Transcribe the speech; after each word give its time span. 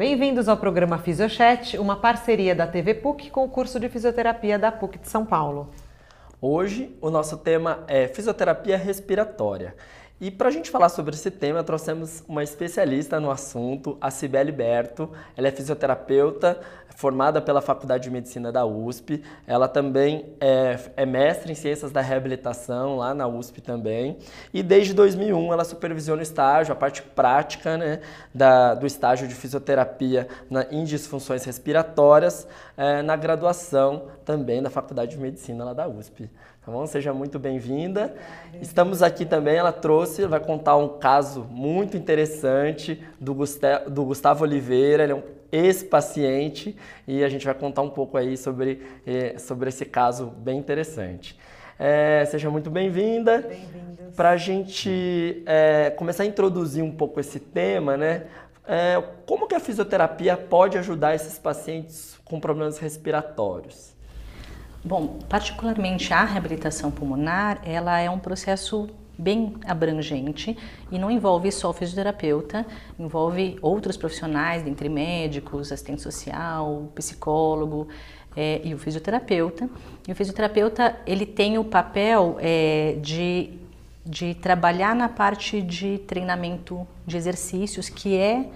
Bem-vindos 0.00 0.48
ao 0.48 0.56
programa 0.56 0.96
Fisiochat, 0.96 1.76
uma 1.76 1.94
parceria 1.94 2.54
da 2.54 2.66
TV 2.66 2.94
PUC 2.94 3.28
com 3.28 3.44
o 3.44 3.48
curso 3.50 3.78
de 3.78 3.86
fisioterapia 3.86 4.58
da 4.58 4.72
PUC 4.72 4.98
de 4.98 5.06
São 5.06 5.26
Paulo. 5.26 5.68
Hoje 6.40 6.96
o 7.02 7.10
nosso 7.10 7.36
tema 7.36 7.84
é 7.86 8.08
fisioterapia 8.08 8.78
respiratória. 8.78 9.74
E 10.20 10.30
para 10.30 10.48
a 10.48 10.50
gente 10.50 10.70
falar 10.70 10.90
sobre 10.90 11.14
esse 11.14 11.30
tema, 11.30 11.64
trouxemos 11.64 12.22
uma 12.28 12.42
especialista 12.42 13.18
no 13.18 13.30
assunto, 13.30 13.96
a 13.98 14.10
Cibele 14.10 14.52
Berto. 14.52 15.08
Ela 15.34 15.48
é 15.48 15.50
fisioterapeuta, 15.50 16.60
formada 16.94 17.40
pela 17.40 17.62
Faculdade 17.62 18.04
de 18.04 18.10
Medicina 18.10 18.52
da 18.52 18.66
USP. 18.66 19.22
Ela 19.46 19.66
também 19.66 20.34
é, 20.38 20.78
é, 20.94 21.06
mestre 21.06 21.50
em 21.50 21.54
Ciências 21.54 21.90
da 21.90 22.02
Reabilitação 22.02 22.98
lá 22.98 23.14
na 23.14 23.26
USP 23.26 23.62
também. 23.62 24.18
E 24.52 24.62
desde 24.62 24.92
2001 24.92 25.54
ela 25.54 25.64
supervisiona 25.64 26.20
o 26.20 26.22
estágio, 26.22 26.74
a 26.74 26.76
parte 26.76 27.00
prática 27.00 27.78
né, 27.78 28.00
da, 28.34 28.74
do 28.74 28.86
estágio 28.86 29.26
de 29.26 29.34
fisioterapia 29.34 30.28
na, 30.50 30.66
em 30.70 30.84
disfunções 30.84 31.42
respiratórias 31.44 32.46
é, 32.76 33.00
na 33.00 33.16
graduação 33.16 34.08
também 34.22 34.62
da 34.62 34.68
Faculdade 34.68 35.12
de 35.12 35.18
Medicina 35.18 35.64
lá 35.64 35.72
da 35.72 35.88
USP. 35.88 36.28
Tá 36.64 36.70
bom? 36.70 36.86
Seja 36.86 37.14
muito 37.14 37.38
bem-vinda. 37.38 38.14
Estamos 38.60 39.02
aqui 39.02 39.24
também, 39.24 39.56
ela 39.56 39.72
trouxe, 39.72 40.26
vai 40.26 40.40
contar 40.40 40.76
um 40.76 40.98
caso 40.98 41.44
muito 41.50 41.96
interessante 41.96 43.02
do 43.18 43.32
Gustavo, 43.32 43.88
do 43.88 44.04
Gustavo 44.04 44.44
Oliveira, 44.44 45.04
ele 45.04 45.12
é 45.12 45.14
um 45.14 45.22
ex-paciente 45.50 46.76
e 47.08 47.24
a 47.24 47.30
gente 47.30 47.46
vai 47.46 47.54
contar 47.54 47.80
um 47.80 47.88
pouco 47.88 48.18
aí 48.18 48.36
sobre, 48.36 48.82
eh, 49.06 49.38
sobre 49.38 49.70
esse 49.70 49.86
caso 49.86 50.26
bem 50.26 50.58
interessante. 50.58 51.38
É, 51.78 52.26
seja 52.26 52.50
muito 52.50 52.68
bem-vinda. 52.68 53.38
Bem-vindas. 53.38 54.14
Para 54.14 54.30
a 54.30 54.36
gente 54.36 55.42
é, 55.46 55.88
começar 55.88 56.24
a 56.24 56.26
introduzir 56.26 56.84
um 56.84 56.92
pouco 56.92 57.18
esse 57.18 57.40
tema, 57.40 57.96
né? 57.96 58.26
É, 58.68 59.02
como 59.24 59.48
que 59.48 59.54
a 59.54 59.60
fisioterapia 59.60 60.36
pode 60.36 60.76
ajudar 60.76 61.14
esses 61.14 61.38
pacientes 61.38 62.20
com 62.22 62.38
problemas 62.38 62.76
respiratórios? 62.76 63.98
Bom, 64.82 65.18
particularmente 65.28 66.12
a 66.14 66.24
reabilitação 66.24 66.90
pulmonar, 66.90 67.60
ela 67.64 67.98
é 68.00 68.08
um 68.08 68.18
processo 68.18 68.88
bem 69.20 69.54
abrangente 69.66 70.56
e 70.90 70.98
não 70.98 71.10
envolve 71.10 71.52
só 71.52 71.68
o 71.68 71.72
fisioterapeuta, 71.74 72.66
envolve 72.98 73.58
outros 73.60 73.96
profissionais, 73.96 74.62
dentre 74.62 74.88
médicos, 74.88 75.70
assistente 75.70 76.00
social, 76.00 76.90
psicólogo 76.94 77.88
é, 78.34 78.62
e 78.64 78.72
o 78.72 78.78
fisioterapeuta. 78.78 79.68
E 80.08 80.12
o 80.12 80.14
fisioterapeuta 80.14 80.96
ele 81.06 81.26
tem 81.26 81.58
o 81.58 81.64
papel 81.64 82.38
é, 82.40 82.96
de, 83.02 83.50
de 84.04 84.34
trabalhar 84.34 84.96
na 84.96 85.10
parte 85.10 85.60
de 85.60 85.98
treinamento 85.98 86.86
de 87.06 87.18
exercícios, 87.18 87.90
que 87.90 88.16
é 88.16 88.46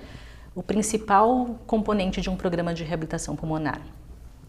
o 0.55 0.63
principal 0.63 1.59
componente 1.67 2.23
de 2.23 2.31
um 2.31 2.37
programa 2.37 2.73
de 2.73 2.83
reabilitação 2.83 3.37
pulmonar. 3.37 3.81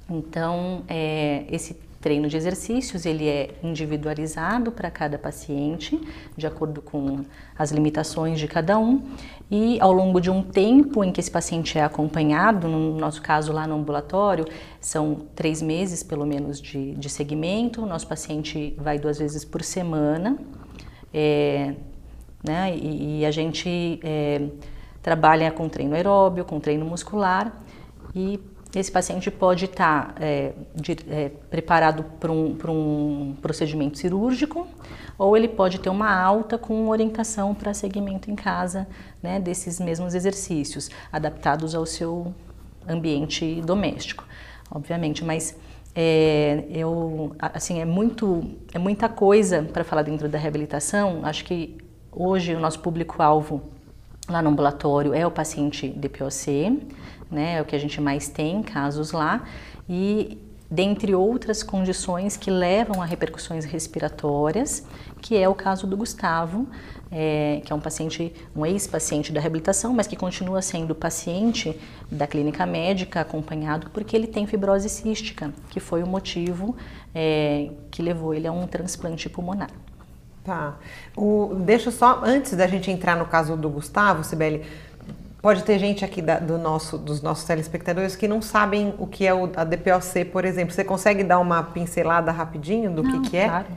Então, 0.10 0.84
é, 0.88 1.46
esse 1.50 1.86
treino 2.06 2.30
de 2.30 2.38
exercícios 2.38 3.04
ele 3.04 3.28
é 3.28 3.56
individualizado 3.64 4.72
para 4.72 4.92
cada 4.92 5.18
paciente, 5.18 6.00
de 6.38 6.46
acordo 6.46 6.80
com 6.80 7.26
as 7.58 7.72
limitações 7.72 8.40
de 8.40 8.48
cada 8.48 8.78
um, 8.78 9.02
e 9.50 9.82
ao 9.82 9.92
longo 9.92 10.22
de 10.22 10.30
um 10.30 10.44
tempo 10.44 11.04
em 11.04 11.12
que 11.12 11.20
esse 11.20 11.32
paciente 11.32 11.80
é 11.80 11.84
acompanhado, 11.84 12.68
no 12.68 12.96
nosso 12.96 13.24
caso 13.24 13.52
lá 13.52 13.66
no 13.66 13.74
ambulatório, 13.74 14.46
são 14.80 15.16
três 15.36 15.64
meses 15.64 16.04
pelo 16.04 16.28
menos 16.28 16.62
de, 16.62 16.94
de 16.94 17.10
segmento, 17.10 17.82
o 17.82 17.88
nosso 17.88 18.08
paciente 18.08 18.76
vai 18.78 19.00
duas 19.00 19.18
vezes 19.18 19.44
por 19.44 19.64
semana, 19.64 20.38
é, 21.12 21.74
né, 22.44 22.78
e, 22.78 23.22
e, 23.22 23.26
a 23.26 23.32
gente 23.32 24.00
é, 24.04 24.48
trabalha 25.02 25.52
com 25.52 25.68
treino 25.68 25.96
aeróbio, 25.96 26.46
com 26.46 26.60
treino 26.60 26.86
muscular, 26.86 27.52
e 28.14 28.40
esse 28.80 28.92
paciente 28.92 29.32
pode 29.32 29.66
estar 29.66 30.14
tá, 30.14 30.16
é, 30.20 30.54
de, 30.76 30.98
é, 31.10 31.30
preparado 31.50 32.04
para 32.20 32.32
um, 32.32 32.58
um, 32.68 33.36
procedimento 33.42 33.98
cirúrgico 33.98 34.68
ou 35.18 35.38
ele 35.38 35.48
pode 35.48 35.80
ter 35.80 35.90
uma 35.90 36.14
alta 36.14 36.58
com 36.58 36.90
orientação 36.90 37.54
para 37.54 37.74
seguimento 37.74 38.30
em 38.30 38.36
casa 38.36 38.88
né, 39.22 39.40
desses 39.40 39.80
mesmos 39.80 40.14
exercícios, 40.14 40.90
adaptados 41.12 41.74
ao 41.74 41.86
seu 41.86 42.34
ambiente 42.88 43.62
doméstico, 43.62 44.26
obviamente. 44.70 45.24
Mas 45.24 45.58
é, 45.96 46.66
eu, 46.70 47.34
assim, 47.40 47.80
é, 47.80 47.86
muito, 47.86 48.44
é 48.74 48.78
muita 48.78 49.08
coisa 49.08 49.64
para 49.64 49.84
falar 49.84 50.02
dentro 50.02 50.28
da 50.28 50.38
reabilitação. 50.38 51.22
Acho 51.24 51.46
que 51.46 51.78
hoje 52.12 52.54
o 52.54 52.60
nosso 52.60 52.80
público-alvo 52.80 53.62
lá 54.28 54.42
no 54.42 54.50
ambulatório 54.50 55.14
é 55.14 55.26
o 55.26 55.32
paciente 55.32 55.88
DPOC, 55.88 56.88
né? 57.30 57.58
É 57.58 57.62
o 57.62 57.66
que 57.66 57.76
a 57.76 57.80
gente 57.80 58.00
mais 58.00 58.28
tem 58.28 58.62
casos 58.62 59.12
lá 59.12 59.44
e 59.88 60.38
dentre 60.70 61.14
outras 61.14 61.62
condições 61.62 62.36
que 62.36 62.50
levam 62.50 63.02
a 63.02 63.06
repercussões 63.06 63.66
respiratórias, 63.66 64.84
que 65.22 65.38
é 65.38 65.48
o 65.48 65.54
caso 65.54 65.86
do 65.86 65.96
Gustavo, 65.96 66.68
é, 67.12 67.62
que 67.64 67.72
é 67.72 67.76
um 67.76 67.80
paciente, 67.80 68.34
um 68.56 68.66
ex-paciente 68.66 69.32
da 69.32 69.40
reabilitação, 69.40 69.94
mas 69.94 70.08
que 70.08 70.16
continua 70.16 70.62
sendo 70.62 70.96
paciente 70.96 71.80
da 72.12 72.26
clínica 72.26 72.66
médica 72.66 73.22
acompanhado 73.22 73.90
porque 73.92 74.16
ele 74.16 74.28
tem 74.28 74.48
fibrose 74.48 74.90
cística, 74.90 75.54
que 75.70 75.80
foi 75.80 76.02
o 76.04 76.08
motivo 76.08 76.76
é, 77.14 77.70
que 77.92 78.02
levou 78.02 78.34
ele 78.34 78.48
a 78.48 78.52
um 78.52 78.68
transplante 78.68 79.30
pulmonar. 79.30 79.70
Tá. 80.44 80.78
O, 81.16 81.56
deixa 81.60 81.90
só, 81.90 82.22
antes 82.24 82.56
da 82.56 82.68
gente 82.68 82.92
entrar 82.92 83.18
no 83.18 83.26
caso 83.26 83.56
do 83.56 83.68
Gustavo, 83.68 84.24
Sibeli, 84.24 84.64
Pode 85.46 85.64
ter 85.64 85.78
gente 85.78 86.04
aqui 86.04 86.24
da, 86.24 86.40
do 86.40 86.58
nosso, 86.58 86.98
dos 86.98 87.22
nossos 87.22 87.46
telespectadores 87.46 88.16
que 88.16 88.28
não 88.28 88.42
sabem 88.42 88.96
o 88.98 89.06
que 89.06 89.28
é 89.28 89.32
o, 89.32 89.48
a 89.56 89.64
DPOC, 89.64 90.26
por 90.32 90.44
exemplo. 90.44 90.74
Você 90.74 90.84
consegue 90.84 91.24
dar 91.24 91.38
uma 91.38 91.62
pincelada 91.62 92.32
rapidinho 92.32 92.90
do 92.90 93.04
não, 93.04 93.22
que, 93.22 93.30
que 93.30 93.38
é? 93.38 93.48
Claro. 93.48 93.68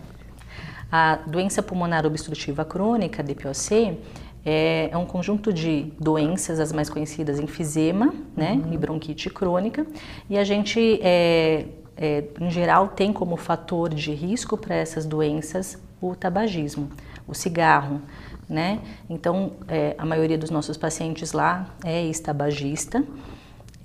A 0.90 1.16
doença 1.26 1.62
pulmonar 1.62 2.06
obstrutiva 2.06 2.64
crônica, 2.64 3.22
DPOC, 3.22 3.98
é, 4.46 4.88
é, 4.90 4.96
um 4.96 5.04
conjunto 5.04 5.52
de 5.52 5.92
doenças, 6.00 6.58
as 6.58 6.72
mais 6.72 6.88
conhecidas, 6.88 7.38
enfisema 7.38 8.14
né, 8.34 8.52
uhum. 8.52 8.72
e 8.72 8.78
bronquite 8.78 9.28
crônica. 9.28 9.86
E 10.30 10.38
a 10.38 10.44
gente, 10.44 10.98
é, 11.02 11.66
é, 11.98 12.24
em 12.40 12.50
geral, 12.50 12.88
tem 12.88 13.12
como 13.12 13.36
fator 13.36 13.90
de 13.90 14.14
risco 14.14 14.56
para 14.56 14.74
essas 14.74 15.04
doenças 15.04 15.76
o 16.00 16.14
tabagismo, 16.14 16.88
o 17.26 17.34
cigarro, 17.34 18.00
né? 18.48 18.80
Então, 19.10 19.52
é, 19.68 19.94
a 19.98 20.06
maioria 20.06 20.38
dos 20.38 20.50
nossos 20.50 20.76
pacientes 20.76 21.32
lá 21.32 21.68
é 21.84 22.04
estabagista. 22.06 23.04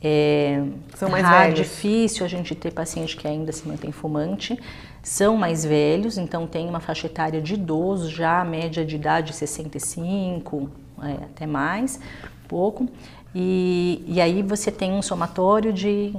É 0.02 0.62
São 0.96 1.10
mais 1.10 1.28
velhos. 1.28 1.60
difícil 1.60 2.26
a 2.26 2.30
gente 2.30 2.54
ter 2.54 2.72
paciente 2.72 3.16
que 3.16 3.28
ainda 3.28 3.52
se 3.52 3.68
mantém 3.68 3.92
fumante. 3.92 4.60
São 5.02 5.38
mais 5.38 5.66
velhos, 5.66 6.18
então 6.18 6.48
tem 6.48 6.68
uma 6.68 6.80
faixa 6.80 7.08
etária 7.08 7.42
de 7.42 7.56
idosos, 7.56 8.10
já 8.10 8.42
a 8.42 8.46
média 8.46 8.86
de 8.86 8.96
idade 8.96 9.34
65, 9.34 10.70
é, 11.02 11.12
até 11.26 11.46
mais, 11.46 12.00
pouco. 12.48 12.88
E, 13.36 14.04
e 14.08 14.22
aí 14.22 14.42
você 14.42 14.72
tem 14.72 14.92
um 14.92 15.02
somatório 15.02 15.74
de 15.74 16.14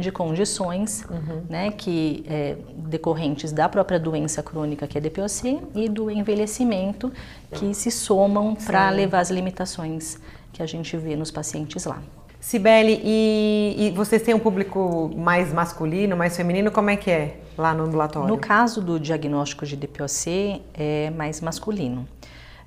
de 0.00 0.10
condições 0.10 1.04
uhum. 1.08 1.42
né, 1.48 1.70
que 1.70 2.24
é, 2.26 2.56
decorrentes 2.76 3.52
da 3.52 3.68
própria 3.68 4.00
doença 4.00 4.42
crônica 4.42 4.86
que 4.86 4.98
é 4.98 5.00
DPOC 5.00 5.60
e 5.74 5.88
do 5.88 6.10
envelhecimento 6.10 7.12
que 7.52 7.74
se 7.74 7.90
somam 7.90 8.54
para 8.54 8.90
levar 8.90 9.20
as 9.20 9.30
limitações 9.30 10.18
que 10.52 10.62
a 10.62 10.66
gente 10.66 10.96
vê 10.96 11.14
nos 11.14 11.30
pacientes 11.30 11.84
lá. 11.84 12.02
Cibele, 12.40 13.00
e, 13.04 13.76
e, 13.78 13.90
vocês 13.90 14.22
têm 14.22 14.34
um 14.34 14.38
público 14.38 15.10
mais 15.14 15.52
masculino, 15.52 16.16
mais 16.16 16.34
feminino? 16.34 16.70
Como 16.70 16.88
é 16.88 16.96
que 16.96 17.10
é 17.10 17.36
lá 17.56 17.74
no 17.74 17.84
ambulatório? 17.84 18.28
No 18.28 18.38
caso 18.38 18.80
do 18.80 18.98
diagnóstico 18.98 19.66
de 19.66 19.76
DPOC, 19.76 20.62
é 20.72 21.10
mais 21.10 21.42
masculino. 21.42 22.08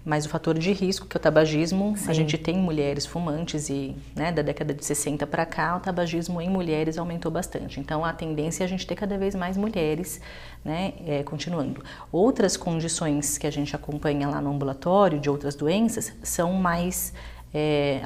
Mas 0.06 0.26
o 0.26 0.30
fator 0.30 0.58
de 0.58 0.74
risco, 0.74 1.08
que 1.08 1.16
é 1.16 1.20
o 1.20 1.22
tabagismo, 1.22 1.96
Sim. 1.96 2.10
a 2.10 2.14
gente 2.14 2.38
tem 2.38 2.58
mulheres 2.58 3.06
fumantes 3.06 3.70
e 3.70 3.96
né, 4.14 4.34
da 4.34 4.42
década 4.42 4.74
de 4.74 4.84
60 4.84 5.26
para 5.26 5.46
cá, 5.46 5.78
o 5.78 5.80
tabagismo 5.80 6.42
em 6.42 6.50
mulheres 6.50 6.98
aumentou 6.98 7.32
bastante. 7.32 7.80
Então 7.80 8.04
a 8.04 8.12
tendência 8.12 8.64
é 8.64 8.66
a 8.66 8.68
gente 8.68 8.86
ter 8.86 8.96
cada 8.96 9.18
vez 9.18 9.34
mais 9.34 9.56
mulheres, 9.56 10.20
né, 10.64 10.94
é, 11.08 11.24
continuando. 11.24 11.82
Outras 12.12 12.58
condições 12.58 13.38
que 13.38 13.48
a 13.48 13.52
gente 13.52 13.74
acompanha 13.76 14.28
lá 14.28 14.42
no 14.42 14.52
ambulatório, 14.52 15.20
de 15.20 15.30
outras 15.30 15.56
doenças, 15.56 16.12
são 16.22 16.52
mais 16.54 17.14
é, 17.54 18.02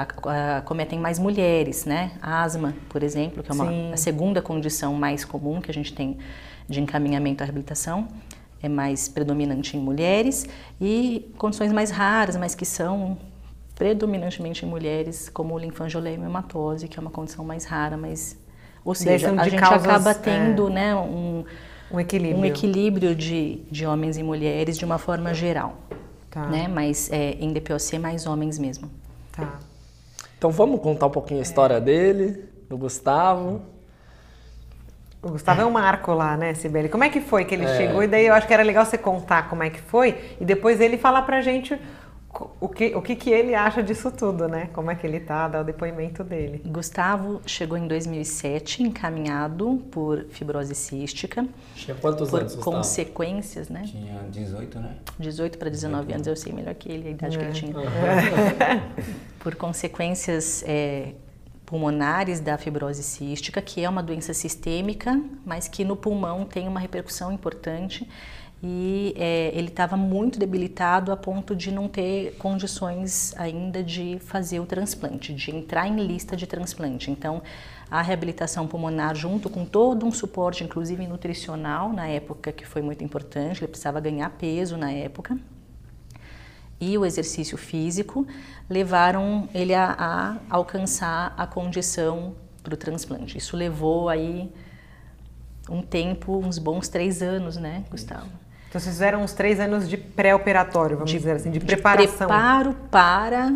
acometem 0.58 1.00
mais 1.00 1.18
mulheres, 1.18 1.86
né? 1.86 2.12
Asma, 2.22 2.76
por 2.90 3.02
exemplo, 3.02 3.42
que 3.42 3.50
é 3.50 3.56
uma, 3.56 3.94
a 3.94 3.98
segunda 3.98 4.42
condição 4.42 4.94
mais 4.94 5.24
comum 5.24 5.62
que 5.62 5.72
a 5.72 5.74
gente 5.74 5.94
tem 5.94 6.18
de 6.68 6.82
encaminhamento 6.82 7.44
à 7.44 7.46
reabilitação 7.46 8.10
é 8.62 8.70
mais 8.70 9.08
predominante 9.08 9.78
em 9.78 9.80
mulheres 9.80 10.48
e 10.80 11.32
condições 11.38 11.72
mais 11.72 11.92
raras, 11.92 12.36
mas 12.36 12.56
que 12.56 12.66
são 12.66 13.18
predominantemente 13.76 14.66
em 14.66 14.68
mulheres, 14.68 15.30
como 15.30 15.54
o 15.54 15.60
linfangiolema 15.60 16.44
que 16.90 16.98
é 16.98 17.02
uma 17.02 17.12
condição 17.12 17.46
mais 17.46 17.66
rara, 17.66 17.96
mas 17.96 18.38
ou 18.84 18.96
seja, 18.96 19.32
a 19.32 19.44
gente 19.50 19.60
causas, 19.60 19.86
acaba 19.86 20.16
tendo, 20.16 20.70
é, 20.70 20.72
né, 20.72 20.96
um, 20.96 21.44
um 21.92 22.00
equilíbrio, 22.00 22.40
um 22.40 22.46
equilíbrio 22.46 23.16
de, 23.16 23.58
de 23.70 23.86
homens 23.86 24.18
e 24.18 24.24
mulheres 24.24 24.78
de 24.78 24.86
uma 24.86 24.98
forma 24.98 25.34
geral, 25.34 25.76
tá. 26.32 26.48
né? 26.48 26.68
Mas 26.68 27.12
é, 27.12 27.32
em 27.34 27.52
DPOC 27.52 28.00
mais 28.00 28.26
homens 28.26 28.58
mesmo. 28.58 28.90
Tá. 29.34 29.60
Então 30.38 30.50
vamos 30.52 30.80
contar 30.80 31.08
um 31.08 31.10
pouquinho 31.12 31.42
a 31.42 31.44
história 31.44 31.82
dele, 31.82 32.46
do 32.70 32.78
Gustavo. 32.78 33.62
O 35.28 35.32
Gustavo 35.32 35.62
é 35.62 35.66
um 35.66 35.72
marco 35.72 36.14
lá, 36.14 36.38
né, 36.38 36.54
Sibeli? 36.54 36.88
Como 36.88 37.04
é 37.04 37.10
que 37.10 37.20
foi 37.20 37.44
que 37.44 37.54
ele 37.54 37.66
É. 37.66 37.76
chegou? 37.78 38.02
E 38.02 38.08
daí 38.08 38.26
eu 38.28 38.34
acho 38.34 38.48
que 38.48 38.54
era 38.54 38.64
legal 38.64 38.86
você 38.86 38.98
contar 38.98 39.50
como 39.50 39.62
é 39.62 39.70
que 39.70 39.82
foi 39.82 40.16
e 40.40 40.46
depois 40.46 40.80
ele 40.80 40.98
falar 40.98 41.24
pra 41.24 41.42
gente 41.42 41.78
o 42.62 42.70
que, 42.70 42.96
o 42.96 43.02
que, 43.02 43.16
que 43.16 43.30
ele 43.32 43.56
acha 43.56 43.82
disso 43.84 44.10
tudo, 44.12 44.48
né? 44.48 44.70
Como 44.72 44.90
é 44.92 44.96
que 44.96 45.06
ele 45.06 45.20
tá, 45.20 45.48
dar 45.48 45.62
o 45.62 45.64
depoimento 45.64 46.24
dele. 46.24 46.62
Gustavo 46.66 47.42
chegou 47.46 47.78
em 47.78 47.88
2007 47.88 48.84
encaminhado 48.84 49.82
por 49.92 50.26
fibrose 50.30 50.76
cística, 50.76 51.46
Tinha 51.76 51.96
quantos 51.98 52.30
por 52.30 52.40
anos, 52.42 52.56
Gustavo? 52.56 52.78
consequências, 52.78 53.70
né? 53.70 53.82
Tinha 53.86 54.20
18, 54.30 54.80
né? 54.80 54.92
18 55.20 55.58
para 55.58 55.70
19 55.70 56.14
anos, 56.14 56.28
eu 56.28 56.36
sei 56.36 56.54
melhor 56.54 56.76
que 56.76 56.90
ele, 56.92 57.08
a 57.08 57.12
idade 57.12 57.38
que 57.38 57.44
ele 57.44 57.54
tinha. 57.54 57.74
Por 59.40 59.56
consequências 59.56 60.64
é, 60.68 61.14
pulmonares 61.68 62.40
da 62.40 62.58
fibrose 62.58 63.04
cística, 63.04 63.62
que 63.62 63.84
é 63.84 63.90
uma 63.90 64.02
doença 64.02 64.34
sistêmica, 64.34 65.22
mas 65.46 65.68
que 65.68 65.84
no 65.84 65.98
pulmão 65.98 66.46
tem 66.46 66.66
uma 66.66 66.80
repercussão 66.80 67.30
importante. 67.30 68.10
E 68.64 69.14
é, 69.18 69.52
ele 69.54 69.68
estava 69.68 69.98
muito 69.98 70.40
debilitado 70.40 71.12
a 71.12 71.18
ponto 71.18 71.54
de 71.54 71.70
não 71.70 71.90
ter 71.90 72.36
condições 72.38 73.36
ainda 73.38 73.84
de 73.84 74.18
fazer 74.22 74.62
o 74.62 74.66
transplante, 74.66 75.34
de 75.34 75.54
entrar 75.54 75.88
em 75.88 76.08
lista 76.08 76.38
de 76.38 76.48
transplante. 76.48 77.12
Então, 77.12 77.44
a 77.92 78.02
reabilitação 78.02 78.66
pulmonar, 78.66 79.14
junto 79.14 79.50
com 79.50 79.66
todo 79.66 80.06
um 80.06 80.12
suporte, 80.12 80.64
inclusive 80.64 81.06
nutricional, 81.06 81.92
na 81.92 82.08
época, 82.08 82.54
que 82.54 82.66
foi 82.66 82.82
muito 82.82 83.04
importante, 83.04 83.60
ele 83.60 83.68
precisava 83.68 84.00
ganhar 84.00 84.30
peso 84.32 84.78
na 84.78 84.90
época 84.90 85.38
e 86.80 86.98
o 86.98 87.06
exercício 87.06 87.58
físico 87.58 88.28
levaram 88.70 89.48
ele 89.54 89.74
a, 89.74 89.96
a 89.98 90.38
alcançar 90.50 91.34
a 91.38 91.48
condição 91.48 92.36
para 92.62 92.74
o 92.74 92.78
transplante. 92.78 93.38
Isso 93.38 93.56
levou 93.56 94.10
aí 94.10 94.52
um 95.70 95.82
tempo, 95.82 96.38
uns 96.38 96.58
bons 96.58 96.88
três 96.88 97.22
anos, 97.22 97.58
né, 97.58 97.84
Gustavo? 97.90 98.28
Então 98.70 98.82
vocês 98.82 98.96
fizeram 98.96 99.24
uns 99.24 99.34
três 99.34 99.60
anos 99.60 99.88
de 99.88 99.98
pré-operatório, 99.98 100.98
vamos 100.98 101.12
dizer 101.12 101.32
assim, 101.32 101.52
de, 101.52 101.60
preparação. 101.60 102.28
Preparo 102.28 102.74
para 102.92 103.54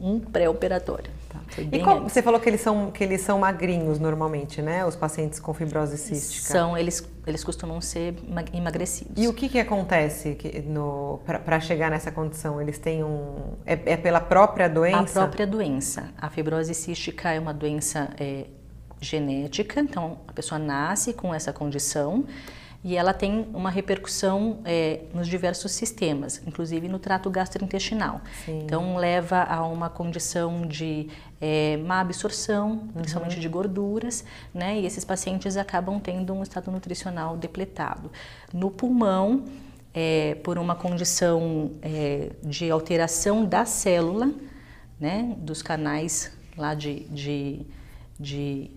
um 0.00 0.18
pré-operatório. 0.18 1.10
E 1.58 1.78
você 2.02 2.22
falou 2.22 2.40
que 2.40 2.48
eles 2.48 2.60
são 2.60 2.90
que 2.90 3.02
eles 3.04 3.20
são 3.20 3.38
magrinhos 3.38 3.98
normalmente, 3.98 4.60
né? 4.62 4.84
Os 4.84 4.96
pacientes 4.96 5.38
com 5.40 5.52
fibrose 5.54 5.96
cística. 5.96 6.46
São, 6.46 6.76
eles, 6.76 7.06
eles 7.26 7.44
costumam 7.44 7.80
ser 7.80 8.14
ma- 8.28 8.44
emagrecidos. 8.52 9.22
E 9.22 9.28
o 9.28 9.32
que, 9.32 9.48
que 9.48 9.58
acontece 9.58 10.36
para 11.44 11.60
chegar 11.60 11.90
nessa 11.90 12.10
condição? 12.10 12.60
Eles 12.60 12.78
têm 12.78 13.04
um. 13.04 13.54
É, 13.64 13.92
é 13.92 13.96
pela 13.96 14.20
própria 14.20 14.68
doença? 14.68 15.20
A 15.20 15.22
própria 15.24 15.46
doença. 15.46 16.10
A 16.18 16.28
fibrose 16.30 16.74
cística 16.74 17.30
é 17.32 17.38
uma 17.38 17.54
doença 17.54 18.10
é, 18.18 18.46
genética, 19.00 19.80
então 19.80 20.18
a 20.26 20.32
pessoa 20.32 20.58
nasce 20.58 21.12
com 21.12 21.34
essa 21.34 21.52
condição 21.52 22.24
e 22.84 22.96
ela 22.96 23.14
tem 23.14 23.48
uma 23.54 23.70
repercussão 23.70 24.58
é, 24.62 25.00
nos 25.14 25.26
diversos 25.26 25.72
sistemas, 25.72 26.42
inclusive 26.46 26.86
no 26.86 26.98
trato 26.98 27.30
gastrointestinal. 27.30 28.20
Sim. 28.44 28.60
Então 28.62 28.96
leva 28.96 29.42
a 29.42 29.66
uma 29.66 29.88
condição 29.88 30.66
de 30.66 31.08
é, 31.40 31.78
má 31.78 32.00
absorção, 32.00 32.86
principalmente 32.92 33.40
de 33.40 33.48
gorduras, 33.48 34.22
né? 34.52 34.78
E 34.78 34.84
esses 34.84 35.02
pacientes 35.02 35.56
acabam 35.56 35.98
tendo 35.98 36.34
um 36.34 36.42
estado 36.42 36.70
nutricional 36.70 37.38
depletado. 37.38 38.12
No 38.52 38.70
pulmão, 38.70 39.44
é, 39.94 40.34
por 40.44 40.58
uma 40.58 40.74
condição 40.74 41.70
é, 41.80 42.32
de 42.42 42.70
alteração 42.70 43.46
da 43.46 43.64
célula, 43.64 44.30
né, 45.00 45.34
dos 45.38 45.62
canais 45.62 46.32
lá 46.56 46.74
de, 46.74 47.00
de, 47.04 47.66
de 48.18 48.70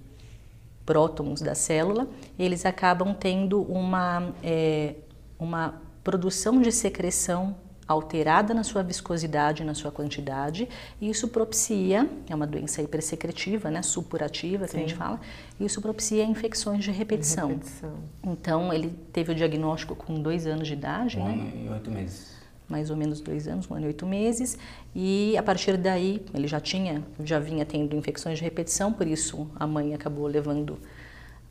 prótons 0.88 1.42
da 1.42 1.54
célula, 1.54 2.08
eles 2.40 2.66
acabam 2.66 3.14
tendo 3.14 3.62
uma, 3.62 4.34
é, 4.42 4.96
uma 5.38 5.82
produção 6.02 6.62
de 6.62 6.72
secreção 6.72 7.56
alterada 7.86 8.54
na 8.54 8.64
sua 8.64 8.84
viscosidade, 8.84 9.64
na 9.64 9.74
sua 9.74 9.92
quantidade, 9.92 10.68
e 11.00 11.10
isso 11.10 11.28
propicia, 11.28 12.10
é 12.30 12.36
uma 12.36 12.48
doença 12.48 12.82
hipersecretiva, 12.82 13.70
né, 13.70 13.82
supurativa 13.82 14.66
que 14.66 14.76
a 14.76 14.80
gente 14.80 14.96
fala, 14.96 15.20
e 15.60 15.66
isso 15.66 15.82
propicia 15.82 16.24
infecções 16.24 16.84
de 16.84 16.92
repetição. 16.92 17.50
Repetição. 17.50 17.94
Então, 18.24 18.74
ele 18.74 18.90
teve 19.12 19.32
o 19.34 19.36
diagnóstico 19.36 19.96
com 19.96 20.22
dois 20.22 20.48
anos 20.48 20.68
de 20.68 20.74
idade, 20.74 21.18
Um 21.18 21.26
né? 21.26 21.32
ano 21.34 21.66
e 21.66 21.70
oito 21.70 21.92
meses. 21.92 22.37
Mais 22.70 22.90
ou 22.90 22.98
menos 22.98 23.22
dois 23.22 23.48
anos, 23.48 23.70
um 23.70 23.76
ano 23.76 23.86
e 23.86 23.88
oito 23.88 24.06
meses, 24.06 24.58
e 24.96 25.36
a 25.38 25.44
partir 25.44 25.78
daí 25.78 26.22
ele 26.34 26.48
já 26.48 26.60
tinha, 26.60 27.04
já 27.24 27.40
vinha 27.40 27.66
tendo 27.66 27.96
infecções 27.96 28.38
de 28.38 28.44
repetição, 28.44 28.92
por 28.92 29.08
isso 29.08 29.50
a 29.56 29.66
mãe 29.66 29.94
acabou 29.94 30.28
levando 30.28 30.78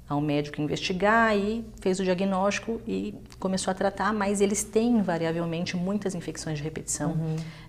ao 0.09 0.21
médico 0.21 0.61
investigar 0.61 1.37
e 1.37 1.65
fez 1.81 1.99
o 1.99 2.05
diagnóstico 2.05 2.81
e 2.87 3.13
começou 3.41 3.73
a 3.73 3.75
tratar, 3.75 4.13
mas 4.15 4.41
eles 4.41 4.63
têm 4.63 4.99
invariavelmente 4.99 5.77
muitas 5.77 6.15
infecções 6.15 6.59
de 6.59 6.65
repetição, 6.65 7.17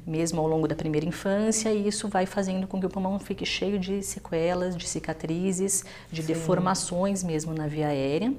mesmo 0.05 0.39
ao 0.39 0.47
longo 0.47 0.67
da 0.67 0.75
primeira 0.75 1.05
infância, 1.05 1.73
e 1.73 1.87
isso 1.87 2.07
vai 2.07 2.27
fazendo 2.27 2.67
com 2.67 2.79
que 2.79 2.85
o 2.85 2.89
pulmão 2.89 3.17
fique 3.17 3.43
cheio 3.43 3.79
de 3.79 4.03
sequelas, 4.03 4.77
de 4.77 4.87
cicatrizes, 4.87 5.83
de 6.11 6.21
deformações 6.21 7.23
mesmo 7.23 7.55
na 7.55 7.65
via 7.67 7.87
aérea. 7.87 8.31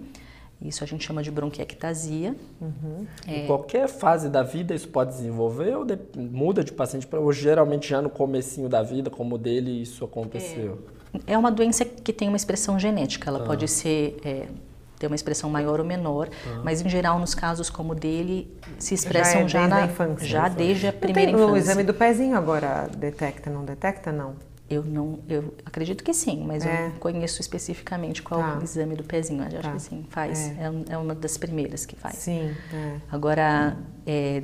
Isso 0.60 0.82
a 0.82 0.86
gente 0.86 1.04
chama 1.06 1.22
de 1.22 1.30
bronquiectasia. 1.30 2.34
Em 3.26 3.46
qualquer 3.46 3.88
fase 3.88 4.28
da 4.28 4.42
vida 4.42 4.74
isso 4.74 4.88
pode 4.88 5.10
desenvolver 5.12 5.76
ou 5.76 5.84
de- 5.84 5.98
muda 6.16 6.64
de 6.64 6.72
paciente 6.72 7.06
para 7.06 7.20
ou 7.20 7.32
geralmente 7.32 7.88
já 7.88 8.02
no 8.02 8.10
comecinho 8.10 8.68
da 8.68 8.82
vida, 8.82 9.08
como 9.08 9.36
o 9.36 9.38
dele, 9.38 9.70
isso 9.82 10.04
aconteceu? 10.04 10.80
É 11.26 11.38
uma 11.38 11.50
doença 11.50 11.84
que 11.84 12.12
tem 12.12 12.26
uma 12.28 12.36
expressão 12.36 12.78
genética, 12.78 13.30
ela 13.30 13.40
pode 13.44 13.66
ser 13.68 14.18
é, 14.24 14.46
ter 14.98 15.06
uma 15.06 15.14
expressão 15.16 15.48
maior 15.48 15.78
ou 15.78 15.86
menor, 15.86 16.28
mas 16.64 16.82
em 16.82 16.88
geral 16.88 17.20
nos 17.20 17.34
casos 17.36 17.70
como 17.70 17.92
o 17.92 17.94
dele 17.94 18.52
se 18.80 18.94
expressam 18.94 19.42
é 19.42 19.48
já, 19.48 19.58
desde 19.60 19.68
na 19.76 19.82
a 19.82 19.86
infância. 19.86 20.26
já 20.26 20.48
desde 20.48 20.88
a 20.88 20.92
Não 20.92 20.98
primeira 20.98 21.30
tem- 21.32 21.40
O 21.40 21.44
infância. 21.44 21.58
exame 21.60 21.82
do 21.84 21.94
pezinho 21.94 22.36
agora 22.36 22.88
detecta, 22.98 23.48
não 23.48 23.64
detecta, 23.64 24.10
não? 24.10 24.34
Eu 24.70 24.84
não, 24.84 25.18
eu 25.28 25.54
acredito 25.64 26.04
que 26.04 26.12
sim, 26.12 26.44
mas 26.46 26.64
É. 26.66 26.86
eu 26.86 26.90
não 26.90 26.98
conheço 26.98 27.40
especificamente 27.40 28.22
qual 28.22 28.40
Tá. 28.40 28.58
o 28.60 28.62
exame 28.62 28.94
do 28.96 29.02
pezinho. 29.04 29.40
Eu 29.42 29.46
acho 29.46 29.62
Tá. 29.62 29.72
que 29.72 29.80
sim, 29.82 30.04
faz. 30.10 30.52
É. 30.58 30.68
um- 30.70 30.84
é 30.90 30.98
uma 30.98 31.14
das 31.14 31.38
primeiras 31.38 31.86
que 31.86 31.96
faz. 31.96 32.16
Sim. 32.16 32.54
é. 32.72 32.96
Agora, 33.10 33.76
é, 34.06 34.42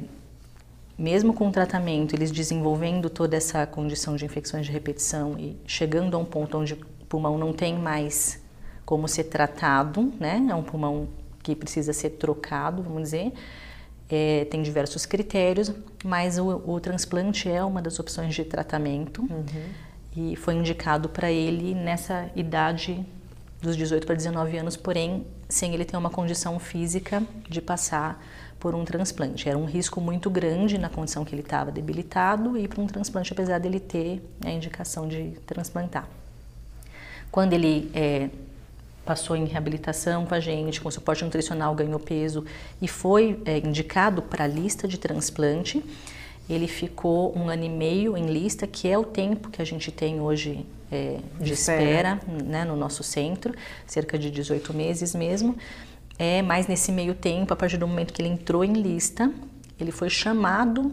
mesmo 0.99 1.35
com 1.35 1.49
o 1.49 1.50
tratamento, 1.53 2.15
eles 2.15 2.31
desenvolvendo 2.31 3.11
toda 3.11 3.37
essa 3.37 3.67
condição 3.67 4.17
de 4.17 4.25
infecções 4.25 4.65
de 4.65 4.73
repetição 4.73 5.38
e 5.38 5.56
chegando 5.67 6.17
a 6.17 6.19
um 6.19 6.25
ponto 6.25 6.56
onde 6.56 6.73
o 6.75 6.79
pulmão 7.09 7.37
não 7.37 7.53
tem 7.53 7.77
mais 7.79 8.41
como 8.87 9.06
ser 9.08 9.25
tratado, 9.25 10.13
né? 10.20 10.46
É 10.51 10.55
um 10.55 10.63
pulmão 10.63 11.08
que 11.43 11.55
precisa 11.55 11.93
ser 11.93 12.10
trocado, 12.10 12.82
vamos 12.82 13.03
dizer. 13.03 13.32
É, 14.08 14.44
tem 14.51 14.63
diversos 14.63 15.06
critérios, 15.06 15.72
mas 16.05 16.39
o, 16.39 16.63
o 16.67 16.79
transplante 16.79 17.49
é 17.49 17.65
uma 17.65 17.81
das 17.82 17.99
opções 17.99 18.34
de 18.34 18.44
tratamento 18.44 19.27
e 20.17 20.37
foi 20.37 20.55
indicado 20.55 21.09
para 21.09 21.31
ele 21.31 21.75
nessa 21.75 22.31
idade 22.37 23.05
dos 23.61 23.77
18 23.77 24.06
para 24.06 24.15
19 24.15 24.56
anos, 24.59 24.77
porém 24.77 25.27
sem 25.49 25.75
ele 25.75 25.85
ter 25.85 25.97
uma 25.97 26.11
condição 26.11 26.59
física 26.59 27.23
de 27.49 27.61
passar 27.61 28.23
por 28.61 28.75
um 28.75 28.85
transplante. 28.85 29.49
Era 29.49 29.59
um 29.59 29.65
risco 29.65 30.01
muito 30.01 30.31
grande 30.31 30.79
na 30.79 30.89
condição 30.89 31.25
que 31.25 31.35
ele 31.35 31.43
estava 31.43 31.71
debilitado 31.71 32.56
e 32.56 32.67
para 32.67 32.81
um 32.81 32.87
transplante, 32.87 33.33
apesar 33.33 33.59
dele 33.59 33.81
ter 33.81 34.23
a 34.44 34.51
indicação 34.51 35.06
de 35.06 35.33
transplantar. 35.47 36.09
Quando 37.31 37.53
ele 37.53 37.91
é, 37.94 38.31
passou 39.05 39.37
em 39.37 39.44
reabilitação 39.44 40.25
com 40.25 40.35
a 40.35 40.41
gente, 40.41 40.81
com 40.81 40.91
suporte 40.91 41.25
nutricional, 41.25 41.75
ganhou 41.75 41.99
peso 41.99 42.44
e 42.81 42.89
foi 42.89 43.41
é, 43.44 43.59
indicado 43.59 44.23
para 44.23 44.44
a 44.44 44.47
lista 44.47 44.89
de 44.89 44.99
transplante, 44.99 45.85
ele 46.48 46.69
ficou 46.69 47.36
um 47.36 47.48
ano 47.48 47.65
e 47.65 47.69
meio 47.69 48.17
em 48.17 48.27
lista, 48.27 48.67
que 48.67 48.89
é 48.89 48.98
o 48.98 49.05
tempo 49.05 49.51
que 49.51 49.63
a 49.63 49.65
gente 49.65 49.91
tem 49.91 50.20
hoje 50.20 50.67
é, 50.91 51.19
de, 51.39 51.44
De 51.44 51.53
espera, 51.55 52.20
espera. 52.20 52.44
né, 52.44 52.65
no 52.65 52.77
nosso 52.77 53.03
centro, 53.03 53.55
cerca 53.86 54.19
de 54.19 54.31
18 54.31 54.74
meses 54.74 55.15
mesmo. 55.15 55.56
É, 56.19 56.43
mas 56.43 56.67
nesse 56.67 56.93
meio 56.93 57.15
tempo, 57.15 57.53
a 57.53 57.56
partir 57.56 57.77
do 57.77 57.89
momento 57.89 58.13
que 58.13 58.22
ele 58.22 58.29
entrou 58.29 58.65
em 58.65 58.72
lista, 58.72 59.32
ele 59.81 59.91
foi 59.91 60.08
chamado 60.08 60.93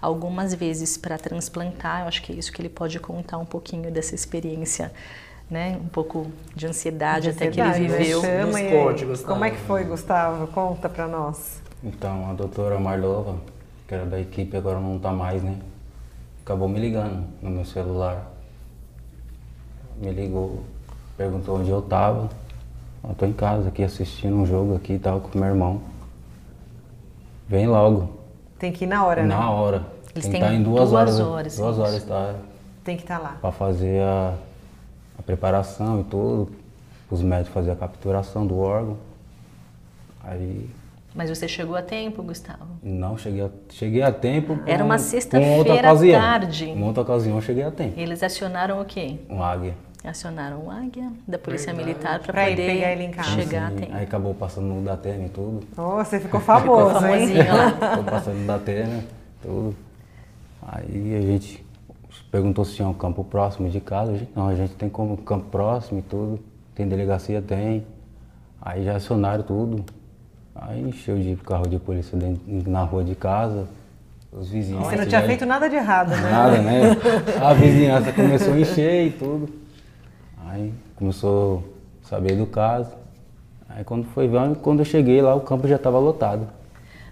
algumas 0.00 0.54
vezes 0.54 0.96
para 0.96 1.18
transplantar. 1.18 2.02
Eu 2.02 2.08
acho 2.08 2.22
que 2.22 2.32
é 2.32 2.36
isso 2.36 2.52
que 2.52 2.62
ele 2.62 2.68
pode 2.68 2.98
contar 2.98 3.36
um 3.36 3.44
pouquinho 3.44 3.90
dessa 3.90 4.14
experiência, 4.14 4.92
né? 5.50 5.78
Um 5.82 5.88
pouco 5.88 6.30
de 6.54 6.66
ansiedade, 6.66 7.28
até 7.28 7.48
que 7.48 7.60
ele 7.60 7.68
né? 7.68 7.78
viveu. 7.78 8.20
Chama 8.22 8.46
Nos 8.46 8.60
e 8.60 8.70
conte, 8.70 9.04
Gustavo. 9.04 9.32
Como 9.32 9.44
é 9.44 9.50
que 9.50 9.58
foi, 9.58 9.84
Gustavo? 9.84 10.46
Conta 10.46 10.88
pra 10.88 11.06
nós. 11.06 11.60
Então, 11.82 12.30
a 12.30 12.32
doutora 12.32 12.78
Marlova, 12.80 13.36
que 13.88 13.94
era 13.94 14.04
da 14.04 14.20
equipe, 14.20 14.54
agora 14.54 14.78
não 14.78 14.98
tá 14.98 15.10
mais, 15.10 15.42
né? 15.42 15.58
Acabou 16.44 16.68
me 16.68 16.78
ligando 16.78 17.24
no 17.40 17.50
meu 17.50 17.64
celular. 17.64 18.30
Me 19.96 20.10
ligou, 20.10 20.62
perguntou 21.16 21.58
onde 21.58 21.70
eu 21.70 21.80
tava. 21.80 22.28
Eu 23.02 23.14
tô 23.14 23.24
em 23.24 23.32
casa 23.32 23.68
aqui 23.68 23.82
assistindo 23.82 24.36
um 24.36 24.44
jogo 24.44 24.76
aqui 24.76 24.92
e 24.94 24.98
tal 24.98 25.20
com 25.20 25.38
meu 25.38 25.48
irmão. 25.48 25.80
Vem 27.48 27.66
logo, 27.66 28.10
Tem 28.58 28.70
que 28.70 28.84
ir 28.84 28.88
na 28.88 29.06
hora, 29.06 29.22
né? 29.22 29.28
na 29.28 29.50
hora. 29.50 29.86
Eles 30.14 30.24
Tem 30.28 30.32
que 30.32 30.36
estar 30.36 30.52
em 30.52 30.62
duas, 30.62 30.90
duas 30.90 30.92
horas. 30.92 31.20
horas, 31.20 31.56
Duas 31.56 31.78
horas, 31.78 32.04
tá? 32.04 32.34
Tem 32.84 32.96
que 32.96 33.02
estar 33.04 33.18
lá. 33.18 33.38
Para 33.40 33.52
fazer 33.52 34.02
a, 34.02 34.34
a 35.18 35.22
preparação 35.22 36.00
e 36.00 36.04
tudo, 36.04 36.52
os 37.10 37.22
médicos 37.22 37.54
fazer 37.54 37.70
a 37.70 37.76
capturação 37.76 38.46
do 38.46 38.58
órgão. 38.58 38.98
Aí 40.22 40.68
Mas 41.18 41.30
você 41.30 41.48
chegou 41.48 41.74
a 41.74 41.82
tempo, 41.82 42.22
Gustavo? 42.22 42.78
não 42.80 43.18
cheguei 43.18 43.42
a, 43.42 43.50
cheguei 43.70 44.02
a 44.02 44.12
tempo. 44.12 44.56
Era 44.64 44.78
com- 44.78 44.84
uma 44.84 44.94
com 44.94 45.02
sexta-feira 45.02 45.90
à 45.90 45.96
tarde. 46.12 46.66
Uma 46.66 46.86
outra 46.86 47.02
ocasião 47.02 47.34
eu 47.34 47.42
cheguei 47.42 47.64
a 47.64 47.72
tempo. 47.72 47.98
Eles 47.98 48.22
acionaram 48.22 48.80
o 48.80 48.84
quê? 48.84 49.18
Um 49.28 49.42
águia. 49.42 49.74
Acionaram 50.04 50.64
o 50.66 50.70
Águia 50.70 51.10
da 51.26 51.36
Polícia 51.36 51.72
Militar 51.72 52.20
para 52.20 52.44
poder 52.44 52.54
pegar 52.54 52.92
ele 52.92 53.02
em 53.02 53.10
casa. 53.10 53.30
chegar 53.30 53.66
a 53.66 53.70
Sim, 53.70 53.76
tempo. 53.78 53.96
Aí 53.96 54.04
acabou 54.04 54.32
passando 54.32 54.68
no 54.68 54.80
Datena 54.80 55.24
e 55.26 55.28
tudo. 55.28 55.66
Oh, 55.76 55.96
você 55.96 56.20
ficou 56.22 56.38
famoso, 56.38 57.04
hein? 57.04 57.26
famosinho 57.26 57.56
lá. 57.56 57.70
Ficou 57.90 58.04
passando 58.04 58.36
no 58.36 58.46
Datena, 58.46 59.04
tudo. 59.42 59.76
Aí 60.62 61.16
a 61.16 61.20
gente 61.20 61.66
perguntou 62.30 62.64
se 62.64 62.76
tinha 62.76 62.86
um 62.86 62.94
campo 62.94 63.24
próximo 63.24 63.68
de 63.68 63.80
casa. 63.80 64.12
A 64.12 64.16
gente, 64.16 64.30
não, 64.36 64.46
a 64.46 64.54
gente 64.54 64.74
tem 64.74 64.88
como 64.88 65.16
campo 65.16 65.46
próximo 65.50 65.98
e 65.98 66.02
tudo. 66.02 66.38
Tem 66.76 66.86
delegacia, 66.86 67.42
tem. 67.42 67.84
Aí 68.62 68.84
já 68.84 68.94
acionaram 68.94 69.42
tudo. 69.42 69.84
Aí 70.60 70.80
encheu 70.80 71.18
de 71.18 71.36
carro 71.36 71.68
de 71.68 71.78
polícia 71.78 72.18
dentro, 72.18 72.42
na 72.70 72.82
rua 72.82 73.04
de 73.04 73.14
casa. 73.14 73.68
Os 74.30 74.50
vizinhos. 74.50 74.84
Você 74.84 74.96
não 74.96 75.06
tinha 75.06 75.22
feito 75.22 75.46
nada 75.46 75.70
de 75.70 75.76
errado, 75.76 76.10
né? 76.10 76.30
Nada, 76.30 76.58
né? 76.58 76.82
A 77.40 77.54
vizinhança 77.54 78.12
começou 78.12 78.52
a 78.52 78.60
encher 78.60 79.06
e 79.06 79.10
tudo. 79.10 79.48
Aí 80.46 80.72
começou 80.96 81.64
a 82.04 82.08
saber 82.08 82.36
do 82.36 82.46
caso. 82.46 82.92
Aí 83.68 83.84
quando 83.84 84.04
foi 84.08 84.28
ver, 84.28 84.56
quando 84.56 84.80
eu 84.80 84.84
cheguei 84.84 85.22
lá, 85.22 85.34
o 85.34 85.40
campo 85.40 85.66
já 85.66 85.76
estava 85.76 85.98
lotado. 85.98 86.46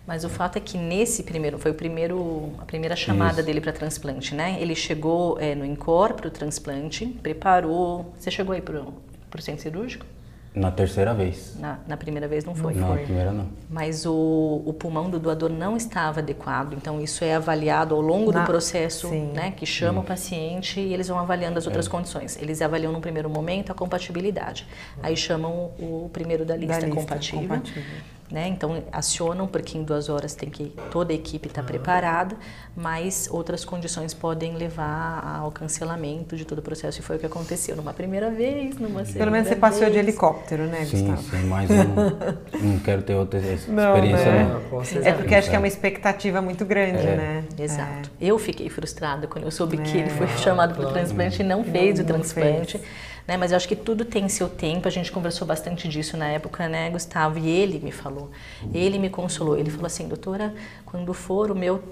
Mas 0.07 0.25
o 0.25 0.29
fato 0.29 0.57
é 0.57 0.61
que 0.61 0.77
nesse 0.79 1.23
primeiro, 1.23 1.59
foi 1.59 1.71
o 1.71 1.75
primeiro, 1.75 2.51
a 2.59 2.65
primeira 2.65 2.95
chamada 2.95 3.37
Isso. 3.37 3.45
dele 3.45 3.61
para 3.61 3.73
transplante, 3.73 4.35
né? 4.35 4.57
Ele 4.61 4.75
chegou 4.75 5.39
é, 5.41 5.55
no 5.55 5.65
INCOR 5.65 6.15
para 6.15 6.29
o 6.29 6.31
transplante, 6.31 7.07
preparou. 7.07 8.13
Você 8.19 8.31
chegou 8.31 8.55
aí 8.55 8.61
para 8.61 8.83
o 8.83 9.43
centro 9.43 9.63
cirúrgico? 9.63 10.07
Na 10.57 10.71
terceira 10.71 11.13
vez. 11.13 11.55
Na, 11.61 11.79
na 11.87 11.99
primeira 11.99 12.27
vez 12.27 12.43
não 12.43 12.55
foi. 12.55 12.73
não, 12.73 12.95
a 12.95 12.97
primeira 12.97 13.31
não. 13.31 13.47
Mas 13.69 14.07
o, 14.07 14.63
o 14.65 14.73
pulmão 14.73 15.11
do 15.11 15.19
doador 15.21 15.51
não 15.51 15.77
estava 15.77 16.21
adequado, 16.21 16.73
então 16.73 16.99
isso 16.99 17.23
é 17.23 17.35
avaliado 17.35 17.95
ao 17.95 18.01
longo 18.01 18.33
Na- 18.33 18.41
do 18.41 18.47
processo, 18.47 19.11
sim. 19.11 19.33
né? 19.35 19.51
Que 19.55 19.67
chama 19.67 20.01
o 20.01 20.05
paciente 20.05 20.81
e 20.81 20.95
eles 20.95 21.09
vão 21.09 21.19
avaliando 21.19 21.59
as 21.59 21.67
outras 21.67 21.87
condições. 21.87 22.41
Eles 22.41 22.63
avaliam 22.63 22.91
no 22.91 23.03
primeiro 23.03 23.29
momento 23.29 23.71
a 23.71 23.75
compatibilidade. 23.75 24.67
Aí 25.03 25.15
chamam 25.15 25.73
o 25.79 26.09
primeiro 26.11 26.43
da 26.47 26.57
lista, 26.57 26.77
lista 26.87 26.91
compatível. 26.91 27.41
compatível. 27.43 27.83
Né? 28.29 28.49
Então 28.49 28.83
acionam 28.91 29.47
porque 29.47 29.79
em 29.79 29.85
duas 29.85 30.09
horas 30.09 30.35
tem 30.35 30.51
que 30.51 30.75
toda 30.91 31.13
a 31.13 31.15
equipe 31.15 31.47
estar 31.47 31.63
preparada, 31.63 32.35
mas 32.77 33.29
outras 33.31 33.65
condições 33.65 34.13
podem 34.13 34.57
levar 34.57 35.39
ao 35.41 35.53
cancelamento 35.53 36.37
de 36.37 36.45
todo 36.45 36.59
o 36.59 36.63
processo 36.63 36.99
e 36.99 37.03
foi 37.03 37.17
o 37.17 37.19
que 37.21 37.27
aconteceu 37.27 37.77
numa 37.77 37.93
primeira 37.93 38.29
vez, 38.29 38.79
numa 38.79 39.05
segunda 39.05 39.19
Pelo 39.21 39.31
menos 39.31 39.47
você 39.49 39.55
passeou 39.55 39.91
de 39.93 39.99
helicóptero, 39.99 40.65
né, 40.65 40.85
Sim, 40.85 41.07
Gustavo? 41.07 41.23
sim, 41.37 41.47
mas 41.47 41.71
eu 41.71 41.77
não, 41.85 41.95
não 42.73 42.79
quero 42.81 43.03
ter 43.03 43.15
outra 43.15 43.39
ex- 43.39 43.69
Não, 43.69 43.95
experiência 43.95 44.33
né? 44.33 44.61
não. 44.73 44.85
Certeza. 44.85 45.09
É 45.09 45.13
porque 45.13 45.35
acho 45.37 45.49
que 45.49 45.55
é 45.55 45.59
uma 45.59 45.69
expectativa 45.69 46.43
muito 46.43 46.65
grande, 46.65 47.05
né? 47.05 47.45
Exato. 47.57 48.11
Eu 48.21 48.39
fiquei 48.41 48.69
frustrada 48.69 49.29
quando 49.29 49.45
eu 49.45 49.53
soube 49.53 49.77
que 49.79 49.99
ele 49.99 50.09
É. 50.09 50.13
foi 50.13 50.27
chamado 50.39 50.75
para 50.75 50.89
o 50.89 50.93
transplante 50.93 51.43
e 51.43 51.45
não 51.45 51.63
fez 51.63 51.99
o 51.99 52.03
não 52.03 52.07
transplante. 52.09 52.81
Né? 53.27 53.37
Mas 53.37 53.51
eu 53.51 53.57
acho 53.57 53.67
que 53.67 53.75
tudo 53.77 54.05
tem 54.05 54.29
seu 54.29 54.49
tempo. 54.49 54.87
A 54.87 54.91
gente 54.91 55.11
conversou 55.11 55.47
bastante 55.47 55.89
disso 55.89 56.17
na 56.17 56.29
época, 56.29 56.69
né, 56.69 56.89
Gustavo? 56.91 57.39
E 57.39 57.49
ele 57.49 57.79
me 57.81 57.91
falou, 57.91 58.31
ele 58.73 58.99
me 58.99 59.11
consolou. 59.11 59.59
Ele 59.59 59.71
falou 59.71 59.87
assim, 59.87 60.07
doutora, 60.09 60.55
quando 60.85 61.13
for 61.13 61.51
o 61.51 61.55
meu, 61.55 61.83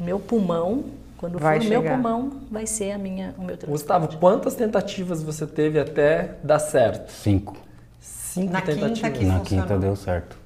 meu 0.00 0.18
pulmão, 0.18 0.84
quando 1.18 1.38
Vai 1.38 1.58
for 1.60 1.66
o 1.66 1.68
meu 1.68 1.82
chegar. 1.82 1.94
pulmão, 1.94 2.32
vai 2.50 2.66
ser 2.66 2.92
a 2.92 2.98
minha, 2.98 3.34
o 3.36 3.40
meu 3.42 3.56
transplante. 3.56 3.70
Gustavo, 3.70 4.16
quantas 4.18 4.54
tentativas 4.54 5.22
você 5.22 5.46
teve 5.46 5.78
até 5.78 6.36
dar 6.42 6.58
certo? 6.58 7.10
Cinco. 7.10 7.56
Cinco 8.00 8.52
Na 8.52 8.62
quinta 8.62 8.74
tentativas. 8.88 9.18
que 9.18 9.24
Na 9.24 9.38
funcionou. 9.40 9.64
quinta 9.66 9.78
deu 9.78 9.96
certo. 9.96 10.38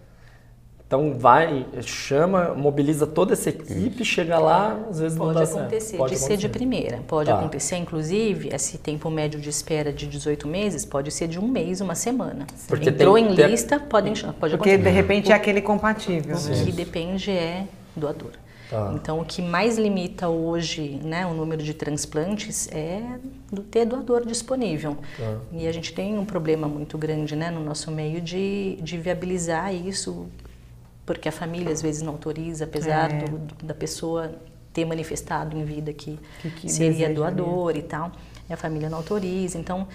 Então 0.93 1.15
vai, 1.19 1.65
chama, 1.81 2.53
mobiliza 2.55 3.07
toda 3.07 3.33
essa 3.33 3.49
equipe, 3.49 4.05
chega 4.05 4.39
lá, 4.39 4.79
às 4.91 5.01
vezes 5.01 5.17
não 5.17 5.25
Pode 5.29 5.39
dá 5.39 5.47
certo. 5.47 5.61
acontecer, 5.61 5.97
Pode 5.97 6.13
de 6.13 6.19
ser 6.19 6.27
de 6.27 6.33
acontecer. 6.45 6.49
primeira. 6.51 6.99
Pode 7.09 7.31
Tá. 7.31 7.39
acontecer, 7.39 7.77
inclusive, 7.77 8.51
esse 8.55 8.77
tempo 8.77 9.09
médio 9.09 9.41
de 9.41 9.49
espera 9.49 9.91
de 9.91 10.07
18 10.07 10.47
meses 10.47 10.85
pode 10.85 11.11
ser 11.11 11.29
de 11.29 11.41
um 11.41 11.49
mês, 11.49 11.81
uma 11.81 11.95
semana. 11.95 12.47
Porque 12.69 12.91
Entrou 12.91 13.15
tem- 13.15 13.33
em 13.33 13.35
tem- 13.35 13.47
lista, 13.47 13.81
pode, 13.81 14.11
pode 14.11 14.35
Porque 14.39 14.55
acontecer. 14.55 14.77
de 14.83 14.91
repente 14.91 15.33
é 15.33 15.35
aquele 15.35 15.63
compatível, 15.63 16.37
O 16.37 16.41
né? 16.51 16.63
que 16.63 16.73
depende 16.73 17.31
é 17.31 17.65
doador. 17.97 18.33
Tá. 18.69 18.93
Então, 18.95 19.19
o 19.21 19.25
que 19.25 19.41
mais 19.41 19.77
limita 19.79 20.29
hoje 20.29 20.99
né, 21.05 21.27
o 21.27 21.33
número 21.35 21.63
de 21.63 21.73
transplantes 21.75 22.69
é 22.73 23.03
do 23.51 23.63
ter 23.63 23.85
doador 23.87 24.25
disponível. 24.27 24.97
Tá. 25.19 25.37
E 25.53 25.67
a 25.67 25.73
gente 25.73 25.93
tem 25.95 26.19
um 26.19 26.25
problema 26.27 26.67
muito 26.69 26.97
grande 26.99 27.35
né, 27.37 27.51
no 27.51 27.63
nosso 27.63 27.91
meio 27.91 28.19
de, 28.21 28.77
de 28.83 28.97
viabilizar 28.97 29.75
isso, 29.75 30.27
porque 31.05 31.29
a 31.29 31.33
família 31.33 31.73
às 31.73 31.83
vezes 31.83 32.03
não 32.03 32.13
autoriza, 32.13 32.65
apesar 32.65 33.13
É. 33.13 33.19
do- 33.25 33.39
do- 33.39 33.65
da 33.65 33.75
pessoa 33.75 34.33
ter 34.73 34.85
manifestado 34.85 35.57
em 35.57 35.65
vida 35.65 35.93
que, 35.93 36.19
Que- 36.41 36.51
que 36.51 36.69
seria 36.71 36.91
desejaria. 37.09 37.15
doador 37.17 37.77
e 37.77 37.83
tal, 37.83 38.13
e 38.49 38.53
a 38.53 38.57
família 38.57 38.89
não 38.89 38.99
autoriza. 38.99 39.59
Então, 39.59 39.87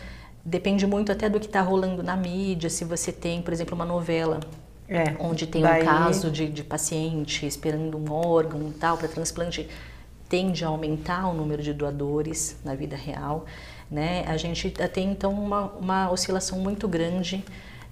depende 0.46 0.86
muito 0.86 1.12
até 1.12 1.28
do 1.30 1.40
que 1.40 1.46
está 1.48 1.62
rolando 1.62 2.04
na 2.04 2.16
mídia, 2.16 2.70
se 2.70 2.86
você 2.86 3.12
tem, 3.12 3.42
por 3.42 3.52
exemplo, 3.54 3.74
uma 3.76 3.86
novela 3.86 4.40
É. 4.88 5.16
onde 5.20 5.48
tem 5.48 5.62
Daí- 5.62 5.82
um 5.82 5.86
caso 5.86 6.30
de, 6.30 6.48
de 6.48 6.64
paciente 6.64 7.46
esperando 7.46 7.98
um 7.98 8.12
órgão 8.12 8.68
e 8.70 8.72
tal 8.72 8.98
para 8.98 9.08
transplante, 9.08 9.68
tende 10.30 10.64
a 10.64 10.68
aumentar 10.68 11.28
o 11.28 11.34
número 11.34 11.64
de 11.64 11.74
doadores 11.74 12.58
na 12.64 12.76
vida 12.76 12.96
real. 12.96 13.46
Né? 13.90 14.26
A 14.28 14.36
gente 14.36 14.70
tem 14.70 15.10
então 15.12 15.32
uma, 15.32 15.72
uma 15.80 16.12
oscilação 16.12 16.60
muito 16.60 16.88
grande 16.90 17.44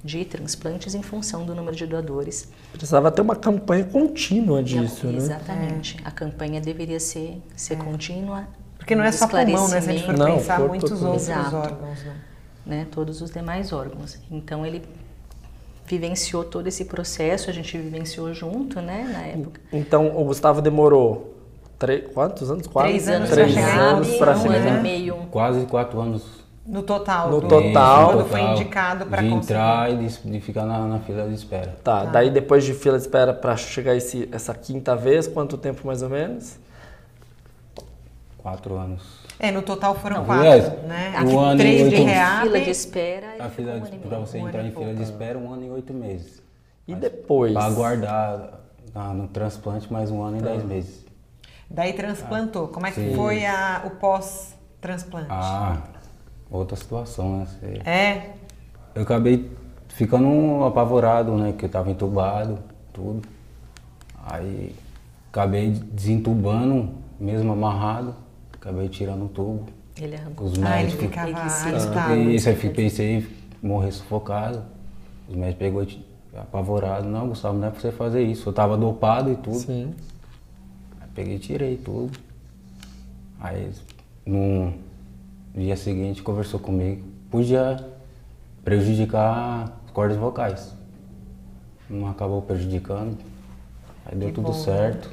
de 0.06 0.24
transplantes 0.24 0.94
em 0.94 1.02
função 1.02 1.44
do 1.46 1.56
número 1.56 1.76
de 1.76 1.88
doadores. 1.88 2.48
Precisava 2.72 3.12
ter 3.12 3.22
uma 3.24 3.36
campanha 3.36 3.84
contínua 3.86 4.62
disso, 4.62 5.08
né? 5.08 5.18
Exatamente. 5.18 5.98
A 6.06 6.12
campanha 6.12 6.62
deveria 6.62 7.00
ser, 7.00 7.42
ser 7.56 7.78
contínua. 7.78 8.42
É. 8.42 8.46
Porque 8.78 8.94
não 8.96 9.04
é 9.04 9.12
só 9.12 9.28
pulmão, 9.28 9.68
né? 9.68 9.82
Se 9.82 9.90
a 9.90 9.94
gente 9.94 10.06
for 10.06 10.16
Não, 10.16 10.38
pensar, 10.38 10.58
corpo 10.58 10.70
muitos 10.70 11.02
outros 11.02 11.24
Exato. 11.24 11.56
órgãos, 11.56 12.04
né? 12.04 12.16
né, 12.68 12.88
todos 12.92 13.20
os 13.20 13.32
demais 13.32 13.74
órgãos. 13.74 14.20
Então 14.30 14.64
ele 14.64 14.84
vivenciou 15.88 16.44
todo 16.44 16.68
esse 16.68 16.86
processo, 16.86 17.50
a 17.50 17.54
gente 17.54 17.76
vivenciou 17.78 18.32
junto, 18.34 18.80
né, 18.82 19.10
na 19.12 19.22
época. 19.24 19.60
Então, 19.74 20.16
o 20.16 20.24
Gustavo 20.24 20.62
demorou 20.62 21.36
três, 21.80 22.12
quantos 22.14 22.50
anos? 22.52 22.68
Quase 22.68 22.90
Três 22.90 23.08
anos 23.10 23.30
três 23.32 23.58
anos 23.58 24.18
para 24.18 24.38
um 24.38 24.42
chegar. 24.42 24.56
ano 24.68 24.80
e 24.80 24.82
meio. 24.84 25.16
Quase 25.32 25.66
quatro 25.66 26.00
anos. 26.00 26.45
No 26.66 26.82
total. 26.82 27.30
No 27.30 27.42
do- 27.42 27.48
total. 27.48 28.14
Quando 28.14 28.26
foi 28.28 28.42
indicado 28.42 29.06
para 29.06 29.22
De 29.22 29.30
conseguir. 29.30 29.54
entrar 29.54 29.92
e 29.92 29.98
de, 29.98 30.08
de 30.32 30.42
ficar 30.42 30.66
na, 30.66 30.80
na 30.88 31.00
fila 31.00 31.28
de 31.28 31.36
espera. 31.36 31.78
Tá, 31.84 32.06
daí 32.06 32.32
depois 32.32 32.64
de 32.64 32.74
fila 32.74 32.98
de 32.98 33.04
espera 33.04 33.34
para 33.34 33.56
chegar 33.56 33.96
esse, 33.96 34.28
essa 34.32 34.54
quinta 34.54 34.96
vez, 34.96 35.28
quanto 35.28 35.58
tempo 35.58 35.86
mais 35.86 36.02
ou 36.02 36.10
menos? 36.10 36.58
Quatro 38.38 38.76
anos. 38.78 39.04
É, 39.40 39.52
no 39.52 39.62
total 39.62 39.96
foram 39.96 40.18
Não, 40.18 40.26
quatro, 40.26 40.44
aliás, 40.50 40.84
né? 40.84 41.14
um 41.18 41.20
Aqui, 41.20 41.36
ano 41.36 41.54
e 41.54 41.58
três 41.58 41.78
de 41.90 41.96
oito- 41.96 42.06
reab. 42.08 42.44
fila 42.44 42.62
de 42.62 42.70
espera 42.70 43.28
A 43.40 43.50
fila 43.50 43.72
um 43.72 43.76
ano 43.76 43.88
e 43.94 43.98
para 44.00 44.20
você 44.20 44.38
um 44.40 44.48
entrar 44.48 44.64
em 44.64 44.68
e 44.68 44.72
fila 44.72 44.94
de 44.94 45.04
espera, 45.04 45.38
um 45.38 45.54
ano 45.54 45.64
e 45.66 45.70
oito 45.72 45.94
meses. 45.94 46.42
E 46.88 46.96
depois? 46.96 47.54
Para 47.54 47.66
aguardar 47.66 48.50
na- 48.94 49.14
no 49.14 49.28
transplante 49.28 49.92
mais 49.92 50.10
um 50.10 50.22
ano 50.24 50.38
e 50.38 50.42
dez 50.42 50.64
meses. 50.64 51.06
Daí 51.70 51.94
transplantou. 51.94 52.68
Como 52.70 52.86
é 52.86 52.92
que 52.92 53.02
Sim. 53.10 53.16
foi 53.16 53.46
a- 53.46 53.82
o 53.86 53.90
pós-transplante? 53.92 55.28
Ah, 55.30 55.78
outra 56.50 56.76
situação, 56.76 57.40
né? 57.40 57.48
Você- 57.48 57.90
É, 57.90 58.32
Eu 58.94 59.02
acabei 59.02 59.52
ficando 59.90 60.64
apavorado, 60.64 61.36
né? 61.36 61.54
Que 61.58 61.66
eu 61.66 61.70
tava 61.70 61.92
entubado, 61.92 62.60
tudo. 62.94 63.28
Aí 64.26 64.74
acabei 65.30 65.70
desentubando, 65.72 66.90
mesmo 67.20 67.52
amarrado. 67.52 68.16
Acabei 68.54 68.88
tirando 68.90 69.26
o 69.26 69.30
tubo. 69.30 69.66
Ele 70.02 70.16
arrancou. 70.16 70.48
Os 70.48 70.54
ah, 70.54 70.80
ele 70.82 70.84
médicos. 70.84 71.06
ficava 71.06 71.38
agitado. 71.76 72.14
Isso, 72.16 72.50
aí 72.50 72.56
pensei 72.56 73.18
em 73.18 73.28
morrer 73.62 73.92
sufocado. 73.92 74.64
Os 75.30 75.36
médicos 75.36 75.60
pegou 75.60 75.86
apavorado. 76.42 77.08
Não, 77.08 77.28
Gustavo, 77.30 77.58
não 77.58 77.68
é 77.68 77.72
pra 77.72 77.80
você 77.80 77.92
fazer 77.92 78.24
isso. 78.24 78.50
Eu 78.50 78.54
tava 78.54 78.78
dopado 78.78 79.32
e 79.32 79.36
tudo. 79.36 79.58
Sim. 79.58 79.94
Aí 81.02 81.08
peguei 81.14 81.36
e 81.36 81.40
tirei 81.40 81.78
tudo. 81.78 82.18
Aí 83.40 83.72
no 85.56 85.62
dia 85.62 85.78
seguinte 85.78 86.22
conversou 86.22 86.60
comigo. 86.60 87.08
Podia 87.32 87.84
prejudicar 88.64 89.74
as 89.86 89.92
cordas 89.92 90.18
vocais. 90.18 90.74
Não 91.90 92.10
acabou 92.10 92.42
prejudicando. 92.42 93.18
Aí 94.06 94.16
deu 94.18 94.30
Que 94.30 94.36
tudo 94.36 94.48
bom. 94.48 94.54
certo. 94.54 95.10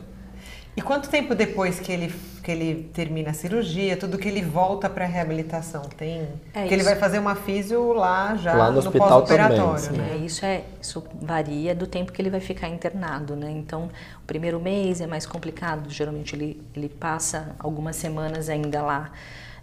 E 0.75 0.81
quanto 0.81 1.09
tempo 1.11 1.35
depois 1.35 1.79
que 1.79 1.93
ele, 1.93 2.15
que 2.43 2.51
ele 2.51 2.91
termina 2.95 3.31
a 3.31 3.35
cirurgia, 3.35 3.95
tudo 3.95 4.17
que 4.17 4.27
ele 4.27 4.41
volta 4.41 4.89
para 4.89 5.05
reabilitação? 5.05 5.83
Tem. 5.83 6.27
É 6.55 6.67
que 6.67 6.73
ele 6.73 6.83
vai 6.83 6.97
fazer 6.97 7.19
uma 7.19 7.35
físio 7.35 7.93
lá 7.93 8.35
já 8.37 8.55
Lá 8.55 8.67
no 8.69 8.73
no, 8.73 8.79
hospital 8.79 9.21
pós-operatório, 9.21 9.85
também, 9.85 10.01
né? 10.01 10.15
É, 10.15 10.17
isso, 10.17 10.45
é, 10.47 10.65
isso 10.81 11.05
varia 11.21 11.75
do 11.75 11.87
tempo 11.87 12.11
que 12.11 12.23
ele 12.23 12.31
vai 12.31 12.41
ficar 12.41 12.69
internado, 12.69 13.37
né? 13.37 13.51
Então, 13.51 13.91
o 14.23 14.27
primeiro 14.27 14.59
mês 14.59 15.03
é 15.03 15.07
mais 15.07 15.27
complicado. 15.27 15.91
Geralmente 15.91 16.35
ele, 16.35 16.63
ele 16.75 16.89
passa 16.89 17.55
algumas 17.59 17.97
semanas 17.97 18.49
ainda 18.49 18.81
lá 18.81 19.13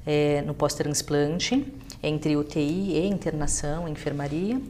é, 0.05 0.41
no 0.41 0.53
pós-transplante, 0.53 1.65
entre 2.01 2.35
UTI 2.35 2.97
e 2.97 3.07
internação, 3.07 3.87
enfermaria. 3.87 4.61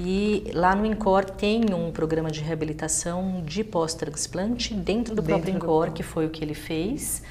E 0.00 0.44
lá 0.54 0.76
no 0.76 0.86
INCOR 0.86 1.24
tem 1.24 1.74
um 1.74 1.90
programa 1.90 2.30
de 2.30 2.40
reabilitação 2.40 3.42
de 3.44 3.64
pós-transplante 3.64 4.72
dentro 4.72 5.14
do 5.14 5.22
Dentro 5.22 5.24
próprio 5.34 5.52
do 5.52 5.56
INCOR, 5.56 5.84
INCOR. 5.86 5.92
que 5.92 6.02
foi 6.02 6.26
o 6.26 6.30
que 6.30 6.44
ele 6.44 6.54
fez. 6.54 7.22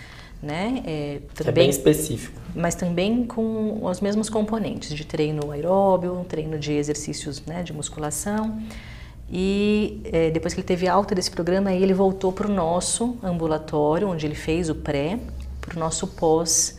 Né? 0.44 0.84
É, 0.86 1.20
Que 1.34 1.50
é 1.50 1.52
bem 1.52 1.70
específico. 1.70 2.40
mas 2.54 2.76
também 2.76 3.26
com 3.26 3.84
os 3.84 4.00
mesmos 4.02 4.30
componentes 4.30 4.94
de 4.94 5.04
treino 5.04 5.50
aeróbio, 5.50 6.24
treino 6.30 6.60
de 6.60 6.74
exercícios 6.74 7.42
né, 7.46 7.64
de 7.64 7.74
musculação. 7.74 8.62
E 9.32 10.02
eh, 10.06 10.30
depois 10.32 10.54
que 10.54 10.60
ele 10.60 10.68
teve 10.68 10.88
alta 10.88 11.14
desse 11.16 11.32
programa, 11.32 11.74
ele 11.74 11.94
voltou 11.94 12.32
para 12.32 12.48
o 12.48 12.54
nosso 12.54 13.18
ambulatório, 13.24 14.08
onde 14.08 14.26
ele 14.26 14.36
fez 14.36 14.70
o 14.70 14.76
pré, 14.76 15.20
para 15.60 15.76
o 15.76 15.80
nosso 15.80 16.08
pós, 16.08 16.78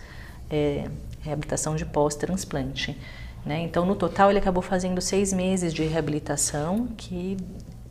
eh, 0.51 0.89
reabilitação 1.21 1.77
de 1.77 1.85
pós-transplante. 1.85 2.97
Né? 3.45 3.61
Então, 3.63 3.87
no 3.87 3.95
total, 3.95 4.31
ele 4.31 4.39
acabou 4.39 4.63
fazendo 4.63 5.01
seis 5.01 5.33
meses 5.33 5.73
de 5.73 5.85
reabilitação, 5.85 6.89
que 6.97 7.37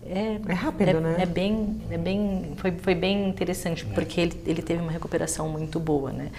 é, 0.09 0.39
É 0.47 0.53
rápido, 0.53 0.89
é, 0.89 0.93
né? 0.93 1.15
É 1.19 1.25
bem, 1.25 1.81
é 1.91 1.97
bem, 1.97 2.53
foi, 2.57 2.71
foi 2.71 2.95
bem 2.95 3.27
interessante, 3.27 3.85
porque 3.85 4.21
ele, 4.21 4.41
ele 4.45 4.61
teve 4.61 4.81
uma 4.81 4.91
recuperação 4.91 5.49
muito 5.49 5.79
boa, 5.79 6.11
né? 6.11 6.31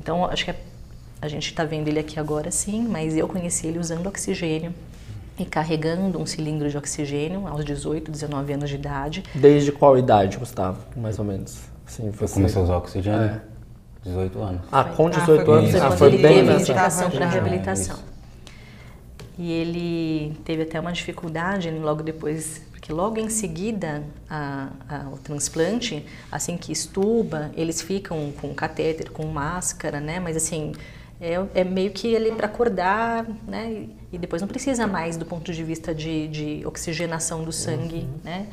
Então, 0.00 0.24
acho 0.24 0.44
que 0.44 0.50
a, 0.52 0.54
a 1.20 1.28
gente 1.28 1.46
está 1.46 1.64
vendo 1.64 1.88
ele 1.88 1.98
aqui 1.98 2.20
agora, 2.20 2.50
sim, 2.50 2.86
mas 2.86 3.16
eu 3.16 3.26
conheci 3.26 3.66
ele 3.66 3.78
usando 3.78 4.06
oxigênio 4.06 4.72
e 5.38 5.44
carregando 5.44 6.20
um 6.20 6.24
cilindro 6.24 6.70
de 6.70 6.78
oxigênio 6.78 7.46
aos 7.46 7.64
18, 7.64 8.10
19 8.10 8.52
anos 8.52 8.70
de 8.70 8.76
idade. 8.76 9.24
Desde 9.34 9.72
qual 9.72 9.98
idade, 9.98 10.38
Gustavo? 10.38 10.78
Mais 10.96 11.18
ou 11.18 11.24
menos. 11.24 11.58
Assim, 11.86 12.06
Eu 12.06 12.12
você... 12.12 12.34
comecei 12.34 12.60
a 12.60 12.64
usar 12.64 12.76
oxigênio 12.76 13.20
É. 13.20 13.40
18 14.06 14.40
anos. 14.40 14.60
Ah, 14.70 14.84
com 14.84 15.06
Ah, 15.08 15.10
18 15.10 15.44
foi 15.44 15.58
anos. 15.58 15.74
Ah, 15.74 15.86
ele 15.88 15.96
foi 15.96 16.10
teve 16.10 16.22
bem 16.22 16.42
nessa. 16.44 16.60
indicação 16.60 17.10
para 17.10 17.24
É, 17.24 17.28
reabilitação. 17.28 17.96
isso. 17.96 18.04
E 19.38 19.52
ele 19.52 20.34
teve 20.44 20.62
até 20.62 20.80
uma 20.80 20.92
dificuldade 20.92 21.70
logo 21.70 22.02
depois, 22.02 22.62
porque 22.70 22.90
logo 22.92 23.18
em 23.18 23.28
seguida 23.28 24.02
a, 24.30 24.68
a- 24.88 25.08
o 25.12 25.18
transplante, 25.18 26.06
assim 26.32 26.56
que 26.56 26.72
estuba, 26.72 27.50
eles 27.54 27.82
ficam 27.82 28.32
com 28.40 28.54
catéter, 28.54 29.10
com 29.10 29.26
máscara, 29.26 30.00
né? 30.00 30.18
Mas 30.20 30.36
assim, 30.38 30.72
é, 31.20 31.34
é 31.54 31.64
meio 31.64 31.90
que 31.90 32.08
ele 32.08 32.32
para 32.32 32.46
acordar, 32.46 33.26
né? 33.46 33.70
E, 33.72 33.96
e 34.14 34.18
depois 34.18 34.40
não 34.40 34.48
precisa 34.48 34.86
mais 34.86 35.18
do 35.18 35.26
ponto 35.26 35.52
de 35.52 35.62
vista 35.62 35.94
de, 35.94 36.28
de 36.28 36.62
oxigenação 36.66 37.44
do 37.44 37.52
sangue, 37.52 38.06
né? 38.24 38.46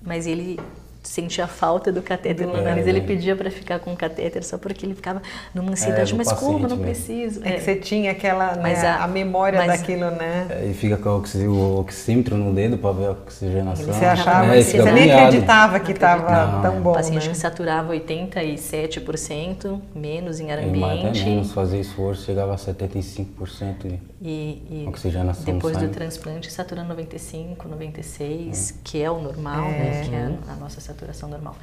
Mas 0.00 0.26
ele 0.26 0.58
sentia 1.02 1.46
falta 1.46 1.90
do 1.92 2.02
catéter 2.02 2.46
no 2.46 2.56
É, 2.56 2.62
nariz, 2.62 2.86
ele 2.86 2.98
é. 2.98 3.02
pedia 3.02 3.34
para 3.36 3.50
ficar 3.50 3.78
com 3.78 3.94
catéter 3.96 4.44
só 4.44 4.58
porque 4.58 4.84
ele 4.84 4.94
ficava 4.94 5.22
numa 5.54 5.70
É, 5.70 5.72
ansiedade, 5.72 6.12
do 6.12 6.18
mas 6.18 6.32
como? 6.32 6.58
Não 6.58 6.68
mesmo. 6.70 6.82
preciso. 6.84 7.40
É 7.44 7.52
que 7.52 7.60
você 7.60 7.76
tinha 7.76 8.10
aquela, 8.10 8.54
né, 8.56 8.62
Mas 8.62 8.84
a, 8.84 9.04
a- 9.04 9.08
memória 9.08 9.58
mas- 9.64 9.80
daquilo, 9.80 10.10
né? 10.10 10.46
É, 10.50 10.66
E 10.66 10.74
fica 10.74 10.96
com 10.96 11.08
o 11.10 11.22
o 11.48 11.80
oxímetro 11.80 12.36
no 12.36 12.52
dedo 12.52 12.76
para 12.78 12.92
ver 12.92 13.06
a 13.06 13.10
oxigenação. 13.12 13.86
Você 13.86 14.04
achava, 14.04 14.54
é, 14.54 14.60
você 14.62 14.82
nem 14.92 15.10
acreditava 15.12 15.80
que 15.80 15.92
estava 15.92 16.60
tão 16.62 16.80
bom, 16.82 16.92
paciente 16.92 17.26
né? 17.26 17.32
que 17.32 17.38
saturava 17.38 17.92
87%, 17.94 19.80
menos 19.94 20.40
em 20.40 20.50
ar 20.50 20.58
É, 20.58 20.64
ambiente. 20.64 21.24
menos, 21.24 21.52
fazia 21.52 21.80
esforço, 21.80 22.24
chegava 22.24 22.54
a 22.54 22.56
75% 22.56 23.86
de 23.88 23.98
E, 24.20 24.62
e 24.84 24.84
oxigenação 24.88 25.44
depois 25.44 25.76
do 25.76 25.88
transplante 25.88 26.50
saturando 26.52 26.88
95, 26.88 27.68
96, 27.68 28.80
que 28.84 29.00
é 29.02 29.10
o 29.10 29.20
normal, 29.20 29.62
né? 29.70 30.02
Que 30.08 30.14
é 30.14 30.52
a 30.52 30.56
nossa 30.56 30.80
saturação 30.88 31.28
normal. 31.28 31.56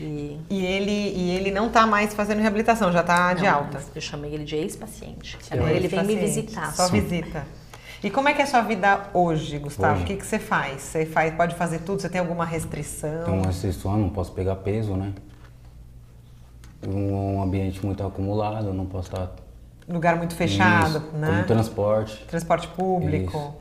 E 0.00 0.38
E 0.48 0.64
ele, 0.64 0.90
e 0.90 1.30
ele 1.30 1.50
não 1.50 1.68
tá 1.68 1.86
mais 1.86 2.14
fazendo 2.14 2.40
reabilitação, 2.40 2.92
já 2.92 3.02
tá 3.02 3.34
de 3.34 3.44
não, 3.44 3.54
alta. 3.54 3.80
Eu 3.94 4.00
chamei 4.00 4.32
ele 4.32 4.44
de 4.44 4.56
ex-paciente. 4.56 5.36
Agora 5.50 5.72
ele 5.72 5.88
vem 5.88 6.04
me 6.04 6.16
visitar. 6.16 6.72
Só 6.72 6.88
visita. 6.88 7.44
E 8.02 8.10
como 8.10 8.28
é 8.28 8.34
que 8.34 8.40
é 8.40 8.44
a 8.44 8.46
sua 8.46 8.62
vida 8.62 9.08
hoje, 9.12 9.58
Gustavo? 9.58 9.94
Hoje. 9.94 10.04
O 10.04 10.06
que, 10.06 10.16
que 10.16 10.26
você 10.26 10.38
faz? 10.38 10.82
Você 10.82 11.04
faz, 11.04 11.34
pode 11.34 11.56
fazer 11.56 11.80
tudo? 11.80 12.00
Você 12.00 12.08
tem 12.08 12.20
alguma 12.20 12.44
Tem 12.44 12.54
restrição? 12.54 13.34
uma 13.34 13.46
restrição, 13.46 13.96
não 13.96 14.08
posso 14.08 14.30
pegar 14.32 14.54
peso, 14.56 14.94
né? 14.94 15.12
Um 16.86 17.42
ambiente 17.42 17.84
muito 17.84 18.06
acumulado, 18.06 18.72
não 18.72 18.86
posso 18.86 19.08
estar 19.08 19.32
Lugar 19.88 20.16
muito 20.16 20.34
fechado, 20.34 20.98
Isso, 20.98 21.16
né? 21.16 21.28
Como 21.28 21.44
transporte. 21.44 22.24
Transporte 22.26 22.68
público. 22.68 23.38
Isso. 23.38 23.54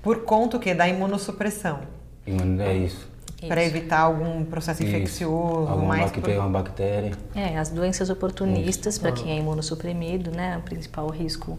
Por 0.00 0.22
conta 0.22 0.56
o 0.56 0.60
quê? 0.60 0.72
Da 0.72 0.88
imunossupressão. 0.88 1.80
É 2.24 2.74
isso. 2.74 3.08
Para 3.46 3.62
evitar 3.62 4.00
algum 4.00 4.44
processo 4.44 4.82
Isso. 4.82 4.96
infeccioso, 4.96 5.68
Alguma 5.68 5.88
mais 5.88 6.04
bactéria, 6.04 6.34
por... 6.36 6.40
uma 6.40 6.50
bactéria. 6.50 7.12
É, 7.34 7.58
as 7.58 7.68
doenças 7.68 8.08
oportunistas, 8.08 8.96
para 8.96 9.12
quem 9.12 9.30
é 9.32 9.38
imunossuprimido, 9.38 10.30
né, 10.30 10.56
o 10.56 10.62
principal 10.62 11.08
risco, 11.10 11.58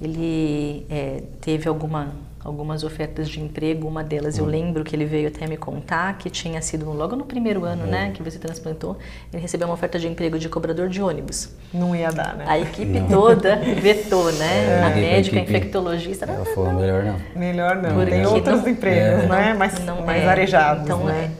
ele 0.00 0.86
é, 0.90 1.22
teve 1.40 1.68
alguma, 1.68 2.12
algumas 2.44 2.84
ofertas 2.84 3.28
de 3.28 3.40
emprego, 3.40 3.88
uma 3.88 4.04
delas 4.04 4.36
eu 4.38 4.44
lembro 4.44 4.84
que 4.84 4.94
ele 4.94 5.04
veio 5.06 5.28
até 5.28 5.46
me 5.46 5.56
contar, 5.56 6.18
que 6.18 6.28
tinha 6.28 6.60
sido 6.60 6.90
logo 6.92 7.16
no 7.16 7.24
primeiro 7.24 7.64
ano, 7.64 7.86
né, 7.86 8.10
que 8.14 8.22
você 8.22 8.38
transplantou, 8.38 8.96
ele 9.32 9.40
recebeu 9.40 9.66
uma 9.66 9.74
oferta 9.74 9.98
de 9.98 10.06
emprego 10.06 10.38
de 10.38 10.48
cobrador 10.48 10.88
de 10.88 11.00
ônibus. 11.02 11.48
Não 11.72 11.96
ia 11.96 12.10
dar, 12.12 12.34
né? 12.36 12.44
A 12.46 12.58
equipe 12.58 13.02
toda 13.10 13.56
vetou, 13.80 14.30
né, 14.32 14.82
a 14.84 14.88
liguei 14.88 15.02
pra 15.02 15.10
médica, 15.12 15.36
a 15.36 15.42
equipe. 15.42 15.56
infectologista, 15.58 16.26
Ela 16.26 16.44
falou, 16.44 16.72
melhor 16.74 17.02
não. 17.04 17.16
Melhor 17.34 17.76
não. 17.76 17.94
Porque 17.94 18.10
Tem 18.10 18.26
outros 18.26 18.60
não- 18.62 18.68
empregos, 18.68 19.22
não- 19.22 19.28
né? 19.28 19.54
Mais, 19.54 19.78
não 19.84 20.02
mais 20.04 20.22
é. 20.22 20.28
arejados, 20.28 20.84
Então, 20.84 21.04
né? 21.04 21.30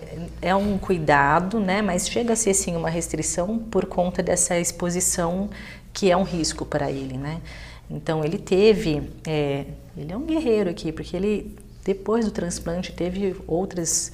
é, 0.43 0.49
é 0.49 0.55
um 0.55 0.79
cuidado, 0.79 1.59
né? 1.61 1.83
Mas 1.83 2.09
chega 2.09 2.33
a 2.33 2.37
ser, 2.37 2.55
sim, 2.55 2.75
uma 2.77 2.89
restrição 2.91 3.59
por 3.59 3.87
conta 3.87 4.23
dessa 4.23 4.59
exposição 4.59 5.49
que 5.97 6.11
é 6.11 6.17
um 6.17 6.25
risco 6.25 6.67
para 6.67 6.91
ele, 6.91 7.17
né? 7.17 7.41
Então, 7.91 8.23
ele 8.23 8.37
teve... 8.37 9.01
é, 9.27 9.65
ele 9.97 10.13
é 10.13 10.17
um 10.17 10.27
guerreiro 10.27 10.69
aqui, 10.69 10.93
porque 10.93 11.17
ele, 11.17 11.57
depois 11.83 12.27
do 12.27 12.31
transplante, 12.31 12.93
teve 12.93 13.35
outras 13.47 14.13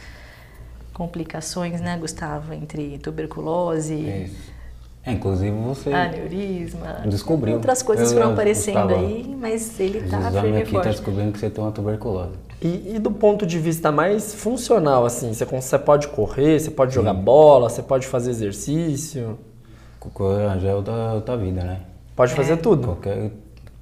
complicações, 0.94 1.80
né, 1.80 1.96
Gustavo? 1.98 2.52
Entre 2.54 2.98
tuberculose, 2.98 3.94
É 3.94 4.24
isso. 4.26 4.52
É, 5.04 5.10
inclusive 5.10 5.50
você. 5.50 5.92
aneurisma... 5.92 7.02
Descobriu. 7.06 7.54
Outras 7.54 7.82
coisas 7.82 8.10
Eu- 8.10 8.14
foram 8.18 8.28
eu 8.28 8.32
aparecendo 8.34 8.90
estava- 8.92 9.00
aí, 9.00 9.36
mas 9.40 9.80
ele 9.80 10.02
tá 10.02 10.18
exames 10.18 10.40
firme 10.40 10.58
e 10.58 10.62
aqui 10.62 10.70
tá 10.72 10.82
forte. 10.82 10.90
descobrindo 10.90 11.32
que 11.32 11.38
você 11.40 11.50
tem 11.50 11.64
uma 11.64 11.72
tuberculose. 11.72 12.36
E, 12.60 12.92
e 12.94 12.98
do 13.00 13.10
ponto 13.10 13.44
de 13.44 13.58
vista 13.58 13.90
mais 13.90 14.32
funcional, 14.32 15.04
assim, 15.04 15.34
você, 15.34 15.44
você 15.44 15.76
pode 15.80 16.06
correr, 16.06 16.60
você 16.60 16.70
pode 16.70 16.94
jogar 16.94 17.14
bola, 17.14 17.68
você 17.68 17.82
pode 17.82 18.06
fazer 18.06 18.30
exercício, 18.30 19.36
Cocô 20.02 20.34
Já 20.58 20.70
é 20.70 20.74
outra, 20.74 21.12
outra 21.12 21.36
vida, 21.36 21.62
né? 21.62 21.80
pode 22.16 22.34
fazer 22.34 22.56
tudo. 22.56 22.88
Qualquer, 22.88 23.30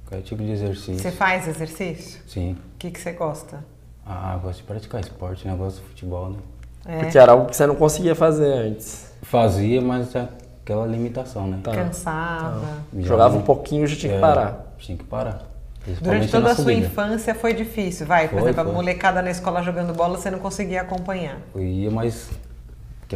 qualquer 0.05 0.23
tipo 0.23 0.43
de 0.43 0.51
exercício. 0.51 0.99
Você 0.99 1.11
faz 1.11 1.47
exercício? 1.47 2.21
Sim. 2.27 2.53
O 2.53 2.77
que, 2.77 2.91
que 2.91 2.99
você 3.01 3.11
gosta? 3.13 3.63
Ah, 4.05 4.37
gosto 4.41 4.57
de 4.57 4.63
praticar 4.63 5.01
esporte, 5.01 5.47
né? 5.47 5.55
Gosto 5.55 5.77
de 5.81 5.87
futebol, 5.87 6.29
né? 6.29 6.37
É, 6.85 6.99
Porque 6.99 7.17
era 7.17 7.31
algo 7.31 7.47
que 7.47 7.55
você 7.55 7.65
não 7.65 7.75
conseguia 7.75 8.13
fazer 8.13 8.53
antes. 8.53 9.11
Fazia, 9.23 9.81
mas 9.81 10.11
tinha 10.11 10.29
aquela 10.63 10.85
limitação, 10.85 11.47
né? 11.47 11.59
Tá. 11.63 11.71
cansava. 11.71 12.83
Já 12.93 13.07
Jogava 13.07 13.37
um 13.37 13.41
pouquinho, 13.41 13.87
já 13.87 13.95
tinha 13.95 14.11
que 14.13 14.17
É, 14.17 14.21
parar. 14.21 14.75
Tinha 14.77 14.97
que 14.97 15.03
parar. 15.03 15.47
Durante 16.01 16.29
toda 16.29 16.51
a 16.51 16.55
sua 16.55 16.65
subida. 16.65 16.85
infância 16.85 17.33
foi 17.33 17.55
difícil, 17.55 18.05
vai? 18.05 18.27
Por 18.27 18.39
Foi, 18.39 18.41
exemplo, 18.43 18.61
a 18.61 18.65
foi. 18.65 18.73
molecada 18.73 19.23
na 19.23 19.31
escola 19.31 19.63
jogando 19.63 19.91
bola, 19.93 20.17
você 20.19 20.29
não 20.29 20.37
conseguia 20.37 20.81
acompanhar. 20.81 21.39
Eu 21.55 21.63
ia, 21.63 21.89
mas 21.89 22.29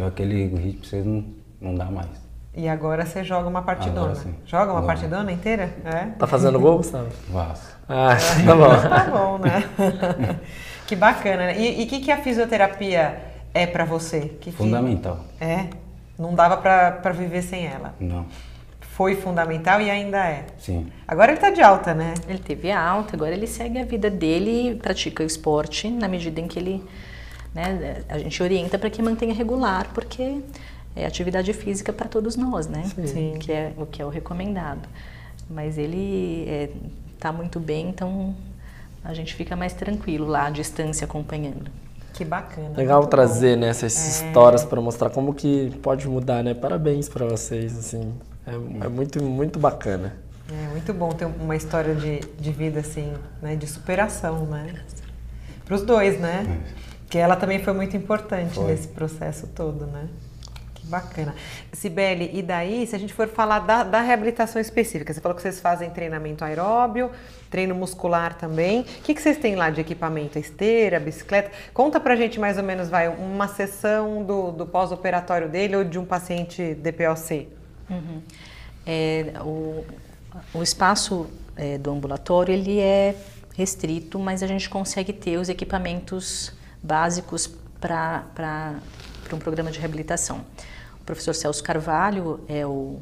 aquele 0.07 0.47
ritmo 0.47 0.83
você 0.85 1.01
não, 1.03 1.23
não 1.61 1.75
dá 1.75 1.85
mais. 1.85 2.24
E 2.55 2.67
agora 2.69 3.05
você 3.05 3.23
joga 3.23 3.49
uma 3.49 3.61
partidona. 3.61 4.11
Agora 4.11 4.15
sim. 4.15 4.33
Joga 4.45 4.65
uma 4.71 4.79
Agora. 4.79 4.85
partidona 4.87 5.31
inteira? 5.31 5.73
É? 5.83 6.05
Tá 6.17 6.25
fazendo 6.25 6.59
gol, 6.59 6.77
Gustavo? 6.77 7.09
Vaz. 7.29 7.75
Ah, 7.89 8.15
tá 8.45 8.55
bom. 8.55 8.69
Tá 8.89 9.03
bom, 9.11 9.37
né? 9.39 9.63
que 10.87 10.95
bacana. 10.95 11.47
né? 11.47 11.59
E 11.59 11.83
o 11.83 11.87
que, 11.87 11.99
que 11.99 12.11
a 12.11 12.17
fisioterapia 12.17 13.19
é 13.53 13.65
pra 13.67 13.83
você? 13.83 14.21
Que 14.21 14.51
que- 14.51 14.51
Fundamental. 14.53 15.19
É? 15.39 15.65
Não 16.17 16.33
dava 16.33 16.55
pra, 16.57 16.91
pra 16.93 17.11
viver 17.11 17.41
sem 17.41 17.65
ela. 17.67 17.93
Não. 17.99 18.25
Foi 18.79 19.15
fundamental 19.15 19.81
e 19.81 19.91
ainda 19.91 20.17
é. 20.25 20.45
Sim. 20.57 20.87
Agora 21.05 21.33
ele 21.33 21.41
tá 21.41 21.49
de 21.49 21.61
alta, 21.61 21.93
né? 21.93 22.13
Ele 22.29 22.39
teve 22.39 22.71
alta, 22.71 23.17
agora 23.17 23.33
ele 23.33 23.45
segue 23.47 23.77
a 23.77 23.83
vida 23.83 24.09
dele 24.09 24.69
e 24.71 24.75
pratica 24.75 25.21
o 25.21 25.25
esporte 25.25 25.89
na 25.89 26.07
medida 26.07 26.39
em 26.39 26.47
que 26.47 26.57
ele. 26.57 26.81
Né, 27.53 28.03
a 28.09 28.17
gente 28.17 28.41
orienta 28.41 28.77
para 28.77 28.89
que 28.89 29.01
mantenha 29.01 29.33
regular, 29.33 29.87
porque 29.93 30.41
é 30.95 31.05
atividade 31.05 31.51
física 31.53 31.91
para 31.91 32.07
todos 32.07 32.35
nós, 32.35 32.67
né? 32.67 32.83
Sim. 33.05 33.35
Que 33.39 33.51
é 33.51 33.73
o 33.77 33.85
que 33.85 34.01
é 34.01 34.05
o 34.05 34.09
recomendado. 34.09 34.87
Mas 35.49 35.77
ele 35.77 36.71
está 37.15 37.31
muito 37.31 37.59
bem, 37.59 37.89
então 37.89 38.35
a 39.03 39.13
gente 39.13 39.35
fica 39.35 39.55
mais 39.55 39.73
tranquilo 39.73 40.25
lá 40.25 40.47
à 40.47 40.49
distância 40.49 41.05
acompanhando. 41.05 41.69
Que 42.13 42.23
bacana. 42.23 42.71
Legal 42.77 43.05
trazer 43.07 43.57
né, 43.57 43.67
essas 43.67 43.93
histórias 44.07 44.63
para 44.63 44.79
mostrar 44.79 45.09
como 45.09 45.33
que 45.33 45.69
pode 45.83 46.07
mudar, 46.07 46.43
né? 46.43 46.53
Parabéns 46.53 47.09
para 47.09 47.25
vocês, 47.25 47.77
assim. 47.77 48.13
É, 48.47 48.53
é 48.85 48.87
muito, 48.87 49.21
muito 49.21 49.59
bacana. 49.59 50.15
É 50.49 50.69
muito 50.69 50.93
bom 50.93 51.09
ter 51.09 51.25
uma 51.25 51.55
história 51.55 51.93
de, 51.93 52.19
de 52.19 52.51
vida 52.51 52.79
assim, 52.79 53.11
né? 53.41 53.55
De 53.55 53.67
superação, 53.67 54.45
né? 54.45 54.73
Para 55.65 55.75
os 55.75 55.81
dois, 55.81 56.19
né? 56.19 56.61
Porque 57.01 57.17
ela 57.17 57.35
também 57.35 57.59
foi 57.59 57.73
muito 57.73 57.97
importante 57.97 58.55
Foi. 58.55 58.67
nesse 58.67 58.87
processo 58.87 59.47
todo, 59.47 59.85
né? 59.85 60.07
Bacana. 60.87 61.33
Sibeli, 61.73 62.29
e 62.33 62.41
daí, 62.41 62.85
se 62.85 62.95
a 62.95 62.99
gente 62.99 63.13
for 63.13 63.27
falar 63.27 63.59
da, 63.59 63.83
da, 63.83 64.01
reabilitação 64.01 64.61
específica, 64.61 65.13
você 65.13 65.19
falou 65.19 65.35
que 65.35 65.41
vocês 65.41 65.59
fazem 65.59 65.89
treinamento 65.89 66.45
aeróbio, 66.45 67.09
treino 67.49 67.73
muscular 67.73 68.35
também. 68.35 68.81
O 68.81 68.83
que, 68.83 69.15
que 69.15 69.21
vocês 69.21 69.37
têm 69.37 69.55
lá 69.55 69.69
de 69.69 69.81
equipamento? 69.81 70.37
Esteira, 70.37 70.99
bicicleta? 70.99 71.51
Conta 71.73 71.99
pra 71.99 72.15
gente 72.15 72.39
mais 72.39 72.57
ou 72.57 72.63
menos, 72.63 72.87
vai, 72.87 73.07
uma 73.07 73.47
sessão 73.47 74.23
do, 74.23 74.51
do 74.51 74.65
pós-operatório 74.67 75.49
dele 75.49 75.75
ou 75.75 75.83
de 75.83 75.97
um 75.97 76.05
paciente 76.05 76.75
DPOC. 76.75 77.47
Uhum. 77.89 78.21
É, 78.85 79.33
o, 79.41 79.83
o 80.53 80.61
espaço 80.61 81.27
é, 81.55 81.77
do 81.77 81.91
ambulatório, 81.91 82.53
ele 82.53 82.79
é 82.79 83.15
restrito, 83.55 84.19
mas 84.19 84.43
a 84.43 84.47
gente 84.47 84.69
consegue 84.69 85.13
ter 85.13 85.37
os 85.37 85.49
equipamentos 85.49 86.53
básicos 86.83 87.47
para 87.79 88.75
um 89.33 89.39
programa 89.39 89.71
de 89.71 89.79
reabilitação. 89.79 90.45
O 91.05 91.11
professor 91.13 91.35
Celso 91.35 91.63
Carvalho 91.63 92.43
é 92.47 92.65
o, 92.65 92.99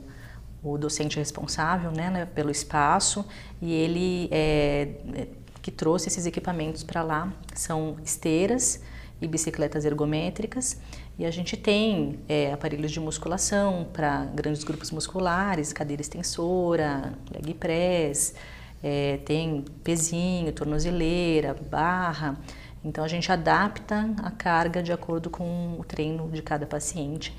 o 0.62 0.78
docente 0.78 1.16
responsável 1.18 1.89
né, 1.89 2.10
né 2.10 2.26
pelo 2.26 2.52
espaço 2.52 3.26
e 3.62 3.72
ele 3.72 4.28
é, 4.30 4.89
é 5.16 5.28
que 5.62 5.72
trouxe 5.72 6.10
esses 6.10 6.26
equipamentos 6.26 6.84
para 6.84 7.02
lá. 7.02 7.32
São 7.56 7.96
esteiras 8.04 8.82
e 9.22 9.28
bicicletas 9.28 9.86
ergométricas. 9.86 10.78
E 11.18 11.26
a 11.26 11.32
gente 11.32 11.56
tem 11.56 12.20
é, 12.28 12.52
aparelhos 12.52 12.92
de 12.92 13.00
musculação 13.00 13.88
para 13.94 14.26
grandes 14.26 14.66
grupos 14.66 14.92
musculares, 14.92 15.72
cadeira 15.72 16.02
extensora, 16.02 17.13
leg 17.32 17.54
press, 17.54 18.36
é, 18.84 19.20
tem 19.24 19.63
pezinho, 19.82 20.52
tornozeleira, 20.52 21.56
barra. 21.72 22.38
Então 22.84 23.02
a 23.02 23.08
gente 23.08 23.32
adapta 23.32 24.13
a 24.22 24.30
carga 24.30 24.84
de 24.84 24.92
acordo 24.92 25.30
com 25.30 25.78
o 25.80 25.86
treino 25.86 26.30
de 26.30 26.42
cada 26.42 26.66
paciente 26.66 27.34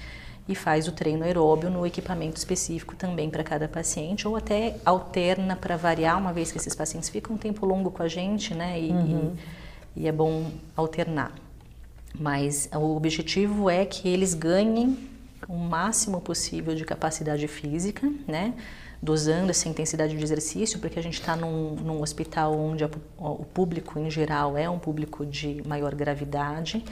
e 0.46 0.54
faz 0.54 0.87
o 0.87 0.92
treino 0.92 1.24
aeróbio 1.24 1.70
no 1.70 1.87
equipamento 1.87 2.37
específico 2.37 2.94
também 2.94 3.30
para 3.30 3.42
cada 3.42 3.66
paciente, 3.66 4.28
ou 4.28 4.37
até 4.37 4.76
alterna 4.85 5.57
para 5.57 5.76
variar, 5.76 6.18
uma 6.18 6.33
vez 6.33 6.52
que 6.52 6.59
esses 6.59 6.74
pacientes 6.74 7.09
ficam 7.09 7.37
um 7.37 7.38
tempo 7.38 7.64
longo 7.64 7.90
com 7.90 8.02
a 8.02 8.09
gente, 8.09 8.54
né? 8.54 8.78
E, 8.78 8.90
uhum. 8.90 9.35
e, 9.96 10.02
e 10.02 10.09
é 10.09 10.12
bom 10.12 10.50
alternar. 10.76 11.33
Mas 12.18 12.68
o 12.72 12.96
objetivo 12.96 13.70
é 13.70 13.87
que 13.87 14.07
eles 14.09 14.35
ganhem 14.35 14.96
o 15.48 15.57
máximo 15.57 16.20
possível 16.20 16.74
de 16.74 16.85
capacidade 16.85 17.46
física, 17.48 18.11
né? 18.28 18.54
Dosando 19.02 19.50
essa 19.50 19.68
intensidade 19.68 20.16
de 20.16 20.22
exercício, 20.22 20.78
porque 20.78 20.98
a 20.98 21.02
gente 21.02 21.20
está 21.20 21.37
num, 21.37 21.74
num, 21.74 22.00
hospital 22.00 22.59
onde 22.59 22.85
a, 22.85 22.90
o 23.18 23.44
público 23.44 23.98
em 23.98 24.11
geral 24.11 24.57
é 24.57 24.68
um 24.68 24.78
público 24.78 25.26
de 25.26 25.62
maior 25.66 25.94
gravidade. 25.94 26.85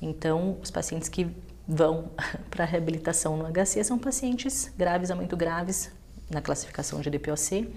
Então, 0.00 0.56
os 0.60 0.70
pacientes 0.70 1.08
que 1.08 1.28
vão 1.66 2.10
para 2.50 2.64
a 2.64 2.66
reabilitação 2.66 3.36
no 3.36 3.44
HC 3.44 3.84
são 3.84 3.98
pacientes 3.98 4.72
graves 4.76 5.10
a 5.10 5.14
muito 5.14 5.36
graves 5.36 5.90
na 6.30 6.40
classificação 6.40 7.00
de 7.00 7.10
DPOC, 7.10 7.68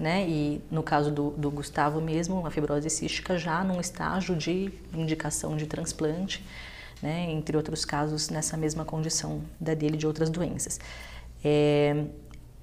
né? 0.00 0.26
E 0.28 0.60
no 0.70 0.82
caso 0.82 1.10
do, 1.10 1.30
do 1.30 1.50
Gustavo 1.50 2.00
mesmo, 2.00 2.38
uma 2.38 2.50
fibrose 2.50 2.90
cística 2.90 3.38
já 3.38 3.62
num 3.62 3.80
estágio 3.80 4.34
de 4.36 4.72
indicação 4.92 5.56
de 5.56 5.66
transplante, 5.66 6.44
né? 7.00 7.30
Entre 7.30 7.56
outros 7.56 7.84
casos 7.84 8.28
nessa 8.28 8.56
mesma 8.56 8.84
condição 8.84 9.42
da 9.60 9.74
dele 9.74 9.96
de 9.96 10.06
outras 10.06 10.28
doenças. 10.30 10.80
É, 11.44 12.04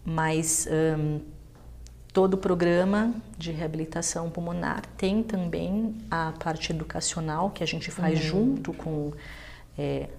mas 0.05 0.67
um, 0.97 1.19
todo 2.13 2.34
o 2.34 2.38
programa 2.38 3.13
de 3.38 3.51
reabilitação 3.51 4.29
pulmonar 4.29 4.82
tem 4.97 5.21
também 5.21 5.95
a 6.10 6.34
parte 6.39 6.71
educacional 6.71 7.49
que 7.51 7.63
a 7.63 7.67
gente 7.67 7.91
faz 7.91 8.19
uhum. 8.19 8.25
junto 8.25 8.73
com 8.73 9.13
é, 9.77 10.10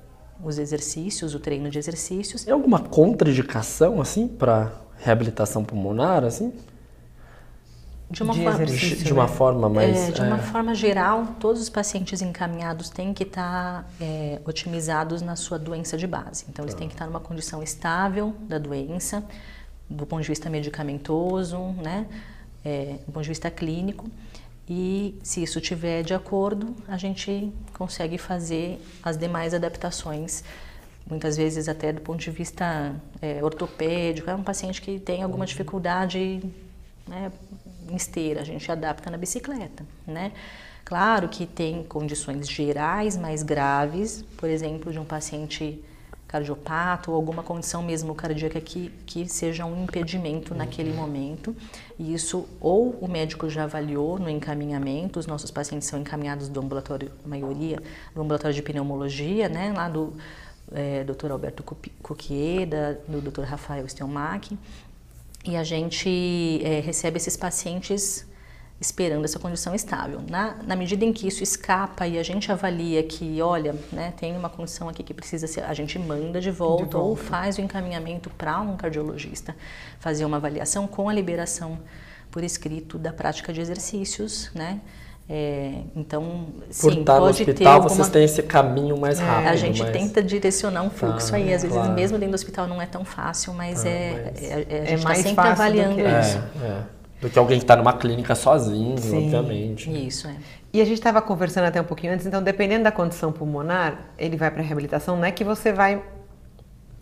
os 0.42 0.58
exercícios, 0.58 1.34
o 1.34 1.40
treino 1.40 1.70
de 1.70 1.78
exercícios. 1.78 2.44
Tem 2.44 2.52
alguma 2.52 2.80
contraindicação 2.80 4.00
assim 4.00 4.26
para 4.28 4.72
reabilitação 4.98 5.64
pulmonar 5.64 6.24
assim? 6.24 6.52
De 8.10 8.24
uma, 8.24 8.34
de 8.34 8.42
forma, 8.42 8.66
de 8.66 9.12
uma 9.12 9.22
né? 9.22 9.28
forma 9.28 9.68
mais. 9.68 9.96
É, 9.96 10.10
de 10.10 10.20
uma 10.20 10.38
é... 10.38 10.42
forma 10.42 10.74
geral, 10.74 11.28
todos 11.38 11.62
os 11.62 11.68
pacientes 11.68 12.20
encaminhados 12.20 12.90
têm 12.90 13.14
que 13.14 13.22
estar 13.22 13.84
tá, 13.84 13.84
é, 14.00 14.40
otimizados 14.44 15.22
na 15.22 15.36
sua 15.36 15.60
doença 15.60 15.96
de 15.96 16.08
base. 16.08 16.44
Então, 16.48 16.64
eles 16.64 16.74
tá. 16.74 16.80
têm 16.80 16.88
que 16.88 16.94
estar 16.94 17.06
numa 17.06 17.20
condição 17.20 17.62
estável 17.62 18.34
da 18.48 18.58
doença, 18.58 19.22
do 19.88 20.04
ponto 20.06 20.22
de 20.22 20.28
vista 20.28 20.50
medicamentoso, 20.50 21.56
né? 21.80 22.06
É, 22.64 22.96
do 23.06 23.12
ponto 23.12 23.22
de 23.22 23.28
vista 23.28 23.48
clínico. 23.48 24.10
E 24.72 25.18
se 25.24 25.42
isso 25.42 25.58
estiver 25.58 26.04
de 26.04 26.14
acordo, 26.14 26.76
a 26.86 26.96
gente 26.96 27.52
consegue 27.76 28.16
fazer 28.16 28.80
as 29.02 29.18
demais 29.18 29.52
adaptações, 29.52 30.44
muitas 31.04 31.36
vezes 31.36 31.68
até 31.68 31.92
do 31.92 32.00
ponto 32.00 32.20
de 32.20 32.30
vista 32.30 32.94
é, 33.20 33.42
ortopédico. 33.42 34.30
É 34.30 34.34
um 34.34 34.44
paciente 34.44 34.80
que 34.80 35.00
tem 35.00 35.24
alguma 35.24 35.44
dificuldade 35.44 36.40
né, 37.08 37.32
em 37.90 37.96
esteira, 37.96 38.42
a 38.42 38.44
gente 38.44 38.70
adapta 38.70 39.10
na 39.10 39.16
bicicleta, 39.16 39.84
né? 40.06 40.30
Claro 40.84 41.28
que 41.28 41.46
tem 41.46 41.82
condições 41.82 42.48
gerais 42.48 43.16
mais 43.16 43.42
graves, 43.42 44.24
por 44.36 44.48
exemplo, 44.48 44.92
de 44.92 45.00
um 45.00 45.04
paciente 45.04 45.82
cardiopato 46.30 47.10
ou 47.10 47.16
alguma 47.16 47.42
condição 47.42 47.82
mesmo 47.82 48.14
cardíaca 48.14 48.60
que, 48.60 48.88
que 49.04 49.28
seja 49.28 49.66
um 49.66 49.82
impedimento 49.82 50.54
naquele 50.54 50.92
momento. 50.92 51.56
E 51.98 52.14
isso 52.14 52.48
ou 52.60 52.90
o 53.00 53.08
médico 53.08 53.50
já 53.50 53.64
avaliou 53.64 54.16
no 54.16 54.30
encaminhamento, 54.30 55.18
os 55.18 55.26
nossos 55.26 55.50
pacientes 55.50 55.88
são 55.88 55.98
encaminhados 55.98 56.48
do 56.48 56.60
ambulatório, 56.60 57.10
a 57.24 57.28
maioria, 57.28 57.82
do 58.14 58.22
ambulatório 58.22 58.54
de 58.54 58.62
pneumologia, 58.62 59.48
né, 59.48 59.72
lá 59.76 59.88
do 59.88 60.14
é, 60.70 61.02
Dr. 61.02 61.32
Alberto 61.32 61.64
Cuquieda, 62.00 63.00
do 63.08 63.20
Dr. 63.20 63.42
Rafael 63.42 63.88
Stelmach, 63.88 64.56
e 65.44 65.56
a 65.56 65.64
gente 65.64 66.60
é, 66.62 66.78
recebe 66.78 67.16
esses 67.16 67.36
pacientes 67.36 68.24
esperando 68.80 69.24
essa 69.24 69.38
condição 69.38 69.74
estável. 69.74 70.20
Na, 70.28 70.56
na, 70.66 70.74
medida 70.74 71.04
em 71.04 71.12
que 71.12 71.28
isso 71.28 71.42
escapa 71.42 72.06
e 72.06 72.18
a 72.18 72.22
gente 72.22 72.50
avalia 72.50 73.02
que, 73.02 73.42
olha, 73.42 73.74
né, 73.92 74.14
tem 74.16 74.34
uma 74.34 74.48
condição 74.48 74.88
aqui 74.88 75.02
que 75.02 75.12
precisa 75.12 75.46
ser, 75.46 75.64
a 75.64 75.74
gente 75.74 75.98
manda 75.98 76.40
de 76.40 76.50
volta, 76.50 76.86
de 76.86 76.92
volta. 76.92 76.98
ou 76.98 77.14
faz 77.14 77.58
o 77.58 77.60
encaminhamento 77.60 78.30
para 78.30 78.58
um 78.60 78.76
cardiologista 78.76 79.54
fazer 79.98 80.24
uma 80.24 80.38
avaliação 80.38 80.86
com 80.86 81.08
a 81.10 81.12
liberação 81.12 81.78
por 82.30 82.42
escrito 82.42 82.96
da 82.96 83.12
prática 83.12 83.52
de 83.52 83.60
exercícios, 83.60 84.50
né? 84.54 84.80
É, 85.32 85.82
então, 85.94 86.46
Por 86.80 86.92
sim, 86.92 87.00
estar 87.00 87.20
pode 87.20 87.44
no 87.44 87.50
hospital, 87.50 87.72
alguma... 87.74 87.88
vocês 87.88 88.08
têm 88.08 88.24
esse 88.24 88.42
caminho 88.42 88.98
mais 88.98 89.20
rápido. 89.20 89.46
É, 89.46 89.50
a 89.50 89.56
gente 89.56 89.80
mas... 89.80 89.92
tenta 89.92 90.20
direcionar 90.20 90.82
um 90.82 90.90
fluxo 90.90 91.32
ah, 91.32 91.36
aí. 91.36 91.54
Às 91.54 91.62
claro. 91.62 91.82
vezes, 91.82 91.94
mesmo 91.94 92.18
dentro 92.18 92.32
do 92.32 92.34
hospital, 92.34 92.66
não 92.66 92.82
é 92.82 92.86
tão 92.86 93.04
fácil, 93.04 93.54
mas, 93.54 93.84
ah, 93.84 93.88
é, 93.88 94.32
mas... 94.32 94.42
é, 94.42 94.46
é, 94.46 94.56
a 94.56 94.82
é 94.82 94.86
gente 94.86 94.98
está 94.98 95.14
sempre 95.14 95.48
avaliando 95.48 95.94
que... 95.94 96.02
isso. 96.02 96.42
Do 97.20 97.28
que 97.28 97.38
alguém 97.38 97.58
que 97.58 97.64
está 97.64 97.76
numa 97.76 97.92
clínica 97.92 98.34
sozinho, 98.34 98.96
sim. 98.98 99.16
obviamente. 99.16 99.90
Isso, 100.06 100.26
é. 100.26 100.36
E 100.72 100.80
a 100.80 100.84
gente 100.84 100.98
estava 100.98 101.20
conversando 101.20 101.64
até 101.64 101.80
um 101.80 101.84
pouquinho 101.84 102.12
antes, 102.12 102.24
então, 102.26 102.42
dependendo 102.42 102.84
da 102.84 102.92
condição 102.92 103.32
pulmonar, 103.32 104.12
ele 104.16 104.36
vai 104.36 104.50
para 104.50 104.62
a 104.62 104.64
reabilitação, 104.64 105.16
não 105.16 105.24
é 105.24 105.32
que 105.32 105.44
você 105.44 105.72
vai 105.72 106.02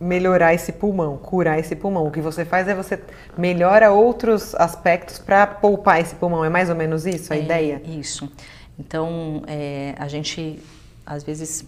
melhorar 0.00 0.54
esse 0.54 0.72
pulmão, 0.72 1.16
curar 1.18 1.58
esse 1.58 1.74
pulmão. 1.76 2.06
O 2.06 2.10
que 2.10 2.20
você 2.20 2.44
faz 2.44 2.68
é 2.68 2.74
você 2.74 3.00
melhora 3.36 3.90
outros 3.92 4.54
aspectos 4.54 5.18
para 5.18 5.46
poupar 5.46 6.00
esse 6.00 6.14
pulmão. 6.14 6.44
É 6.44 6.48
mais 6.48 6.70
ou 6.70 6.76
menos 6.76 7.04
isso 7.04 7.32
a 7.32 7.36
é, 7.36 7.42
ideia? 7.42 7.82
Isso. 7.84 8.30
Então, 8.78 9.42
é, 9.46 9.94
a 9.98 10.06
gente, 10.06 10.60
às 11.04 11.22
vezes, 11.22 11.64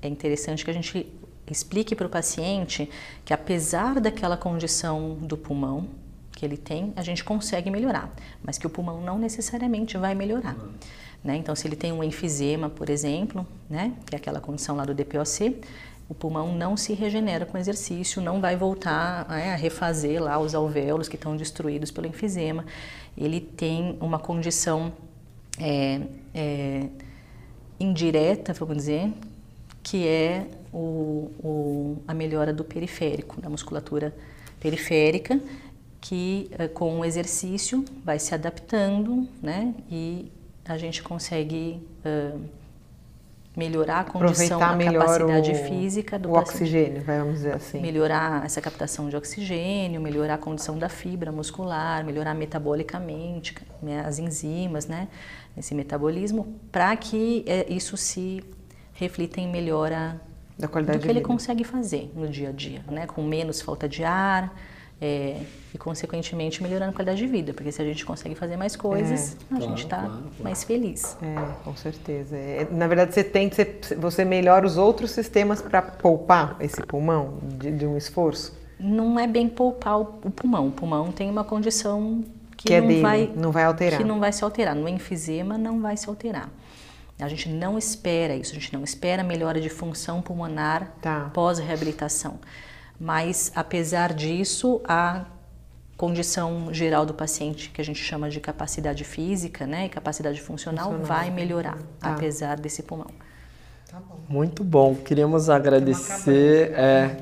é 0.00 0.08
interessante 0.08 0.64
que 0.64 0.70
a 0.70 0.74
gente 0.74 1.06
explique 1.50 1.94
para 1.94 2.06
o 2.06 2.10
paciente 2.10 2.88
que, 3.24 3.34
apesar 3.34 4.00
daquela 4.00 4.36
condição 4.36 5.14
do 5.20 5.36
pulmão 5.36 5.88
que 6.44 6.46
ele 6.46 6.56
tem, 6.58 6.92
a 6.94 7.02
gente 7.02 7.24
consegue 7.24 7.70
melhorar, 7.70 8.14
mas 8.42 8.58
que 8.58 8.66
o 8.66 8.70
pulmão 8.70 9.00
não 9.00 9.18
necessariamente 9.18 9.96
vai 9.96 10.14
melhorar. 10.14 10.54
Uhum. 10.54 10.72
Né? 11.24 11.36
Então, 11.36 11.56
se 11.56 11.66
ele 11.66 11.74
tem 11.74 11.90
um 11.90 12.04
enfisema, 12.04 12.68
por 12.68 12.90
exemplo, 12.90 13.46
né, 13.68 13.94
que 14.04 14.14
é 14.14 14.18
aquela 14.18 14.40
condição 14.40 14.76
lá 14.76 14.84
do 14.84 14.92
DPOC, 14.92 15.62
o 16.06 16.14
pulmão 16.14 16.54
não 16.54 16.76
se 16.76 16.92
regenera 16.92 17.46
com 17.46 17.56
exercício, 17.56 18.20
não 18.20 18.42
vai 18.42 18.56
voltar 18.56 19.26
né, 19.26 19.54
a 19.54 19.56
refazer 19.56 20.22
lá 20.22 20.38
os 20.38 20.54
alvéolos 20.54 21.08
que 21.08 21.16
estão 21.16 21.34
destruídos 21.34 21.90
pelo 21.90 22.06
enfisema. 22.06 22.66
Ele 23.16 23.40
tem 23.40 23.96
uma 24.02 24.18
condição 24.18 24.92
é, 25.58 26.02
é, 26.34 26.88
indireta, 27.80 28.52
vamos 28.52 28.76
dizer, 28.76 29.10
que 29.82 30.06
é 30.06 30.46
o, 30.70 31.30
o, 31.42 31.96
a 32.06 32.12
melhora 32.12 32.52
do 32.52 32.64
periférico, 32.64 33.40
da 33.40 33.48
musculatura 33.48 34.14
periférica, 34.60 35.40
que 36.04 36.50
é, 36.58 36.68
com 36.68 37.00
o 37.00 37.04
exercício 37.04 37.82
vai 38.04 38.18
se 38.18 38.34
adaptando, 38.34 39.26
né? 39.42 39.74
E 39.90 40.30
a 40.62 40.76
gente 40.76 41.02
consegue 41.02 41.82
uh, 42.04 42.38
melhorar 43.56 44.00
a 44.00 44.04
condição, 44.04 44.62
a 44.62 44.76
capacidade 44.76 45.52
o, 45.52 45.54
física 45.54 46.18
do 46.18 46.28
o 46.28 46.34
paciente. 46.34 46.56
oxigênio, 46.56 47.02
vamos 47.04 47.34
dizer 47.36 47.54
assim. 47.54 47.80
Melhorar 47.80 48.44
essa 48.44 48.60
captação 48.60 49.08
de 49.08 49.16
oxigênio, 49.16 49.98
melhorar 49.98 50.34
a 50.34 50.38
condição 50.38 50.78
da 50.78 50.90
fibra 50.90 51.32
muscular, 51.32 52.04
melhorar 52.04 52.34
metabolicamente 52.34 53.54
né, 53.82 54.04
as 54.06 54.18
enzimas, 54.18 54.86
né, 54.86 55.08
esse 55.56 55.74
metabolismo, 55.74 56.54
para 56.70 56.94
que 56.98 57.46
é, 57.46 57.72
isso 57.72 57.96
se 57.96 58.44
reflita 58.92 59.40
em 59.40 59.50
melhora 59.50 60.20
da 60.58 60.68
qualidade 60.68 60.98
do 60.98 61.02
que 61.02 61.08
ele 61.08 61.22
consegue 61.22 61.64
fazer 61.64 62.12
no 62.14 62.28
dia 62.28 62.50
a 62.50 62.52
dia, 62.52 62.84
né? 62.90 63.06
Com 63.06 63.22
menos 63.22 63.62
falta 63.62 63.88
de 63.88 64.04
ar 64.04 64.54
é, 65.00 65.40
e, 65.74 65.78
consequentemente, 65.78 66.62
melhorando 66.62 66.90
a 66.90 66.94
qualidade 66.94 67.18
de 67.18 67.26
vida. 67.26 67.52
Porque 67.52 67.70
se 67.72 67.82
a 67.82 67.84
gente 67.84 68.04
consegue 68.06 68.34
fazer 68.34 68.56
mais 68.56 68.76
coisas, 68.76 69.36
a 69.50 69.60
gente 69.60 69.84
está 69.84 69.98
claro, 69.98 70.12
claro. 70.12 70.30
mais 70.40 70.64
feliz. 70.64 71.16
É, 71.20 71.62
com 71.64 71.74
certeza. 71.76 72.36
É, 72.36 72.66
na 72.70 72.86
verdade, 72.86 73.12
você 73.12 73.24
tem, 73.24 73.50
você, 73.50 73.64
você 73.98 74.24
melhora 74.24 74.66
os 74.66 74.76
outros 74.76 75.10
sistemas 75.10 75.60
para 75.60 75.82
poupar 75.82 76.56
esse 76.60 76.80
pulmão 76.82 77.38
de, 77.42 77.70
de 77.72 77.86
um 77.86 77.96
esforço. 77.96 78.56
Não 78.78 79.18
é 79.18 79.26
bem 79.26 79.48
poupar 79.48 79.98
o, 80.00 80.02
o 80.24 80.30
pulmão. 80.30 80.68
O 80.68 80.72
pulmão 80.72 81.12
tem 81.12 81.30
uma 81.30 81.44
condição 81.44 82.24
que, 82.56 82.68
Que 82.68 82.74
é 82.74 82.80
não, 82.80 82.88
dele, 82.88 83.02
vai, 83.02 83.32
não 83.34 83.50
vai 83.52 83.64
alterar. 83.64 83.98
que 83.98 84.04
não 84.04 84.20
vai 84.20 84.32
se 84.32 84.44
alterar. 84.44 84.74
No 84.74 84.88
enfisema 84.88 85.58
não 85.58 85.80
vai 85.80 85.96
se 85.96 86.08
alterar. 86.08 86.48
A 87.20 87.28
gente 87.28 87.48
não 87.48 87.78
espera 87.78 88.34
isso, 88.34 88.50
a 88.50 88.54
gente 88.54 88.72
não 88.72 88.82
espera 88.82 89.22
melhora 89.22 89.60
de 89.60 89.68
função 89.68 90.20
pulmonar 90.20 90.92
Tá. 91.00 91.30
pós-reabilitação. 91.32 92.38
Mas, 92.98 93.50
apesar 93.54 94.12
disso, 94.14 94.80
a 94.86 95.24
condição 95.96 96.72
geral 96.72 97.04
do 97.06 97.14
paciente, 97.14 97.70
que 97.70 97.80
a 97.80 97.84
gente 97.84 97.98
chama 98.02 98.28
de 98.28 98.40
capacidade 98.40 99.04
física 99.04 99.66
né, 99.66 99.86
e 99.86 99.88
capacidade 99.88 100.40
funcional, 100.40 100.86
Funcional. 100.92 101.06
vai 101.06 101.30
melhorar, 101.30 101.78
Tá. 102.00 102.14
apesar 102.14 102.58
desse 102.58 102.82
pulmão. 102.82 103.06
Tá 103.90 103.98
bom. 104.00 104.16
Muito 104.28 104.64
bom. 104.64 104.94
Queríamos 104.94 105.48
agradecer. 105.50 106.72
é, 106.72 107.16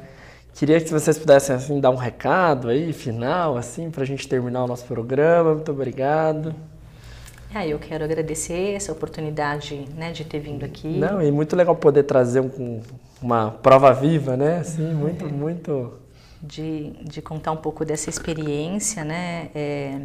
queria 0.55 0.81
que 0.81 0.91
vocês 0.91 1.19
pudessem 1.19 1.55
assim, 1.55 1.81
dar 1.81 1.91
um 1.91 1.97
recado 1.97 2.69
aí, 2.69 2.93
final, 2.93 3.57
assim, 3.59 3.91
para 3.91 4.03
a 4.03 4.07
gente 4.07 4.27
terminar 4.27 4.65
o 4.65 4.67
nosso 4.67 4.85
programa. 4.87 5.55
Muito 5.55 5.71
obrigado. 5.71 6.55
Ah, 7.55 7.67
eu 7.67 7.79
quero 7.79 8.03
agradecer 8.05 8.73
essa 8.75 8.91
oportunidade 8.93 9.87
né, 9.95 10.13
de 10.13 10.25
ter 10.25 10.39
vindo 10.41 10.65
aqui. 10.65 10.89
Não, 10.99 11.21
e 11.21 11.31
muito 11.31 11.55
legal 11.55 11.77
poder 11.77 12.05
trazer 12.05 12.41
um- 12.41 12.81
uma 13.23 13.51
prova 13.51 13.93
viva, 13.93 14.37
né? 14.37 14.59
Assim, 14.59 14.93
muito, 14.95 15.27
muito. 15.27 15.95
de, 16.43 16.91
de 17.05 17.23
contar 17.23 17.53
um 17.53 17.57
pouco 17.57 17.85
dessa 17.85 18.11
experiência, 18.11 19.05
né? 19.05 19.51
É, 19.55 20.01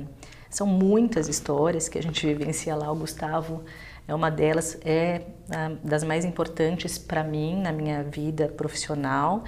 são 0.50 0.68
muitas 0.68 1.28
histórias 1.28 1.90
que 1.90 1.98
a 1.98 2.04
gente 2.04 2.26
vivencia 2.26 2.76
lá. 2.76 2.92
O 2.92 2.96
Gustavo 2.96 3.64
é 4.08 4.14
uma 4.14 4.30
delas, 4.30 4.78
é 4.86 5.22
a, 5.50 5.72
das 5.84 6.04
mais 6.04 6.24
importantes 6.24 6.98
para 6.98 7.24
mim 7.24 7.62
na 7.62 7.72
minha 7.72 8.04
vida 8.04 8.48
profissional. 8.48 9.44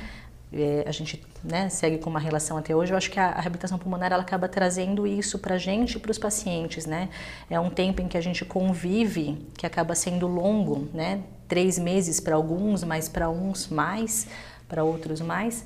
É, 0.51 0.84
a 0.88 0.91
gente 0.91 1.23
né, 1.43 1.69
segue 1.69 1.99
com 1.99 2.10
uma 2.10 2.19
relação 2.19 2.58
até 2.58 2.75
hoje. 2.75 2.91
Eu 2.91 2.97
acho 2.97 3.12
que 3.12 3.19
a, 3.19 3.27
a 3.27 3.39
reabilitação 3.39 3.77
pulmonar 3.77 4.12
ela 4.12 4.23
acaba 4.23 4.49
trazendo 4.49 5.05
isso 5.05 5.38
para 5.38 5.55
a 5.55 5.58
gente 5.60 5.95
e 5.95 5.99
para 5.99 6.10
os 6.10 6.17
pacientes, 6.17 6.88
né? 6.88 7.10
É 7.49 7.60
um 7.60 7.69
tempo 7.69 8.01
em 8.01 8.08
que 8.08 8.17
a 8.17 8.21
gente 8.21 8.43
convive 8.43 9.47
que 9.55 9.65
acaba 9.65 9.93
sendo 9.93 10.27
longo, 10.27 10.89
né? 10.91 11.21
Três 11.49 11.79
meses 11.79 12.21
para 12.21 12.35
alguns, 12.35 12.83
mas 12.85 13.09
para 13.09 13.29
uns 13.29 13.67
mais, 13.69 14.27
para 14.69 14.83
outros 14.85 15.19
mais. 15.21 15.65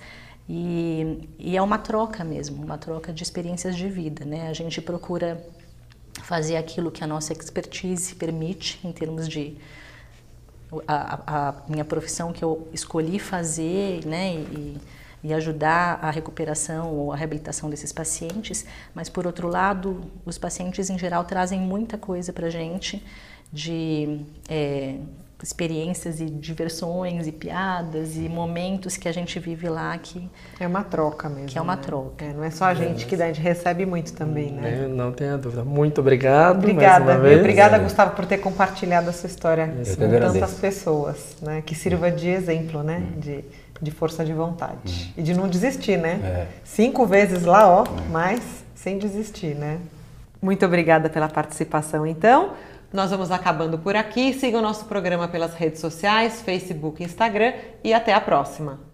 E, 0.49 1.29
e 1.39 1.57
é 1.57 1.61
uma 1.61 1.77
troca 1.77 2.23
mesmo, 2.23 2.63
uma 2.63 2.77
troca 2.77 3.13
de 3.13 3.23
experiências 3.23 3.75
de 3.75 3.87
vida, 3.89 4.25
né? 4.25 4.49
A 4.49 4.53
gente 4.53 4.81
procura 4.81 5.45
fazer 6.23 6.57
aquilo 6.57 6.91
que 6.91 7.03
a 7.03 7.07
nossa 7.07 7.33
expertise 7.33 8.15
permite 8.15 8.79
em 8.85 8.91
termos 8.91 9.27
de 9.29 9.57
a, 10.87 11.15
a- 11.15 11.49
a 11.49 11.53
minha 11.67 11.85
profissão 11.85 12.33
que 12.33 12.43
eu 12.43 12.67
escolhi 12.73 13.19
fazer, 13.19 14.05
né, 14.05 14.33
e, 14.35 14.77
e 15.23 15.33
ajudar 15.33 15.99
a 16.01 16.09
recuperação 16.11 16.91
ou 16.93 17.13
a 17.13 17.15
reabilitação 17.15 17.69
desses 17.69 17.91
pacientes, 17.93 18.65
mas 18.93 19.07
por 19.09 19.25
outro 19.27 19.47
lado, 19.47 20.01
os 20.25 20.37
pacientes 20.37 20.89
em 20.89 20.97
geral 20.97 21.23
trazem 21.25 21.59
muita 21.59 21.97
coisa 21.97 22.33
para 22.33 22.49
gente 22.49 23.03
de 23.51 24.21
é, 24.49 24.97
experiências 25.41 26.21
e 26.21 26.25
diversões 26.25 27.27
e 27.27 27.31
piadas 27.31 28.15
e 28.15 28.29
momentos 28.29 28.95
que 28.95 29.09
a 29.09 29.11
gente 29.11 29.39
vive 29.39 29.67
lá 29.67 29.97
que 29.97 30.29
É 30.59 30.65
uma 30.65 30.83
troca 30.83 31.27
mesmo. 31.27 31.47
Que 31.47 31.57
é 31.57 31.61
uma 31.61 31.75
né? 31.75 31.81
troca. 31.81 32.25
É, 32.25 32.33
não 32.33 32.43
é 32.43 32.49
só 32.49 32.65
a 32.65 32.73
gente 32.73 33.05
que 33.05 33.17
dá, 33.17 33.25
a 33.25 33.27
gente 33.27 33.41
recebe 33.41 33.85
muito 33.85 34.13
também, 34.13 34.51
né? 34.51 34.87
Não 34.87 35.11
tenha 35.11 35.37
dúvida. 35.37 35.63
Muito 35.63 35.99
obrigado. 35.99 36.57
Obrigada, 36.57 37.05
mais 37.05 37.17
uma 37.17 37.23
vez. 37.23 37.39
obrigada 37.39 37.77
Gustavo 37.79 38.15
por 38.15 38.25
ter 38.25 38.37
compartilhado 38.37 39.09
essa 39.09 39.27
história 39.27 39.63
Eu 39.85 39.97
com 39.97 40.03
agradeço. 40.05 40.33
tantas 40.33 40.53
pessoas, 40.53 41.35
né? 41.41 41.61
Que 41.65 41.75
sirva 41.75 42.09
de 42.09 42.29
exemplo, 42.29 42.81
né? 42.83 43.03
De, 43.17 43.43
de 43.81 43.91
força 43.91 44.23
de 44.23 44.33
vontade 44.33 45.13
e 45.17 45.21
de 45.21 45.33
não 45.33 45.47
desistir, 45.49 45.97
né? 45.97 46.19
É. 46.23 46.47
Cinco 46.63 47.05
vezes 47.05 47.43
lá, 47.43 47.67
ó, 47.67 47.83
mas 48.09 48.41
sem 48.75 48.97
desistir, 48.97 49.55
né? 49.55 49.79
Muito 50.41 50.65
obrigada 50.65 51.09
pela 51.09 51.27
participação, 51.29 52.05
então. 52.05 52.51
Nós 52.93 53.09
vamos 53.09 53.31
acabando 53.31 53.79
por 53.79 53.95
aqui. 53.95 54.31
Siga 54.33 54.59
o 54.59 54.61
nosso 54.61 54.85
programa 54.85 55.27
pelas 55.27 55.55
redes 55.55 55.81
sociais, 55.81 56.43
Facebook 56.43 57.03
Instagram 57.03 57.53
e 57.83 57.91
até 57.91 58.13
a 58.13 58.21
próxima. 58.21 58.92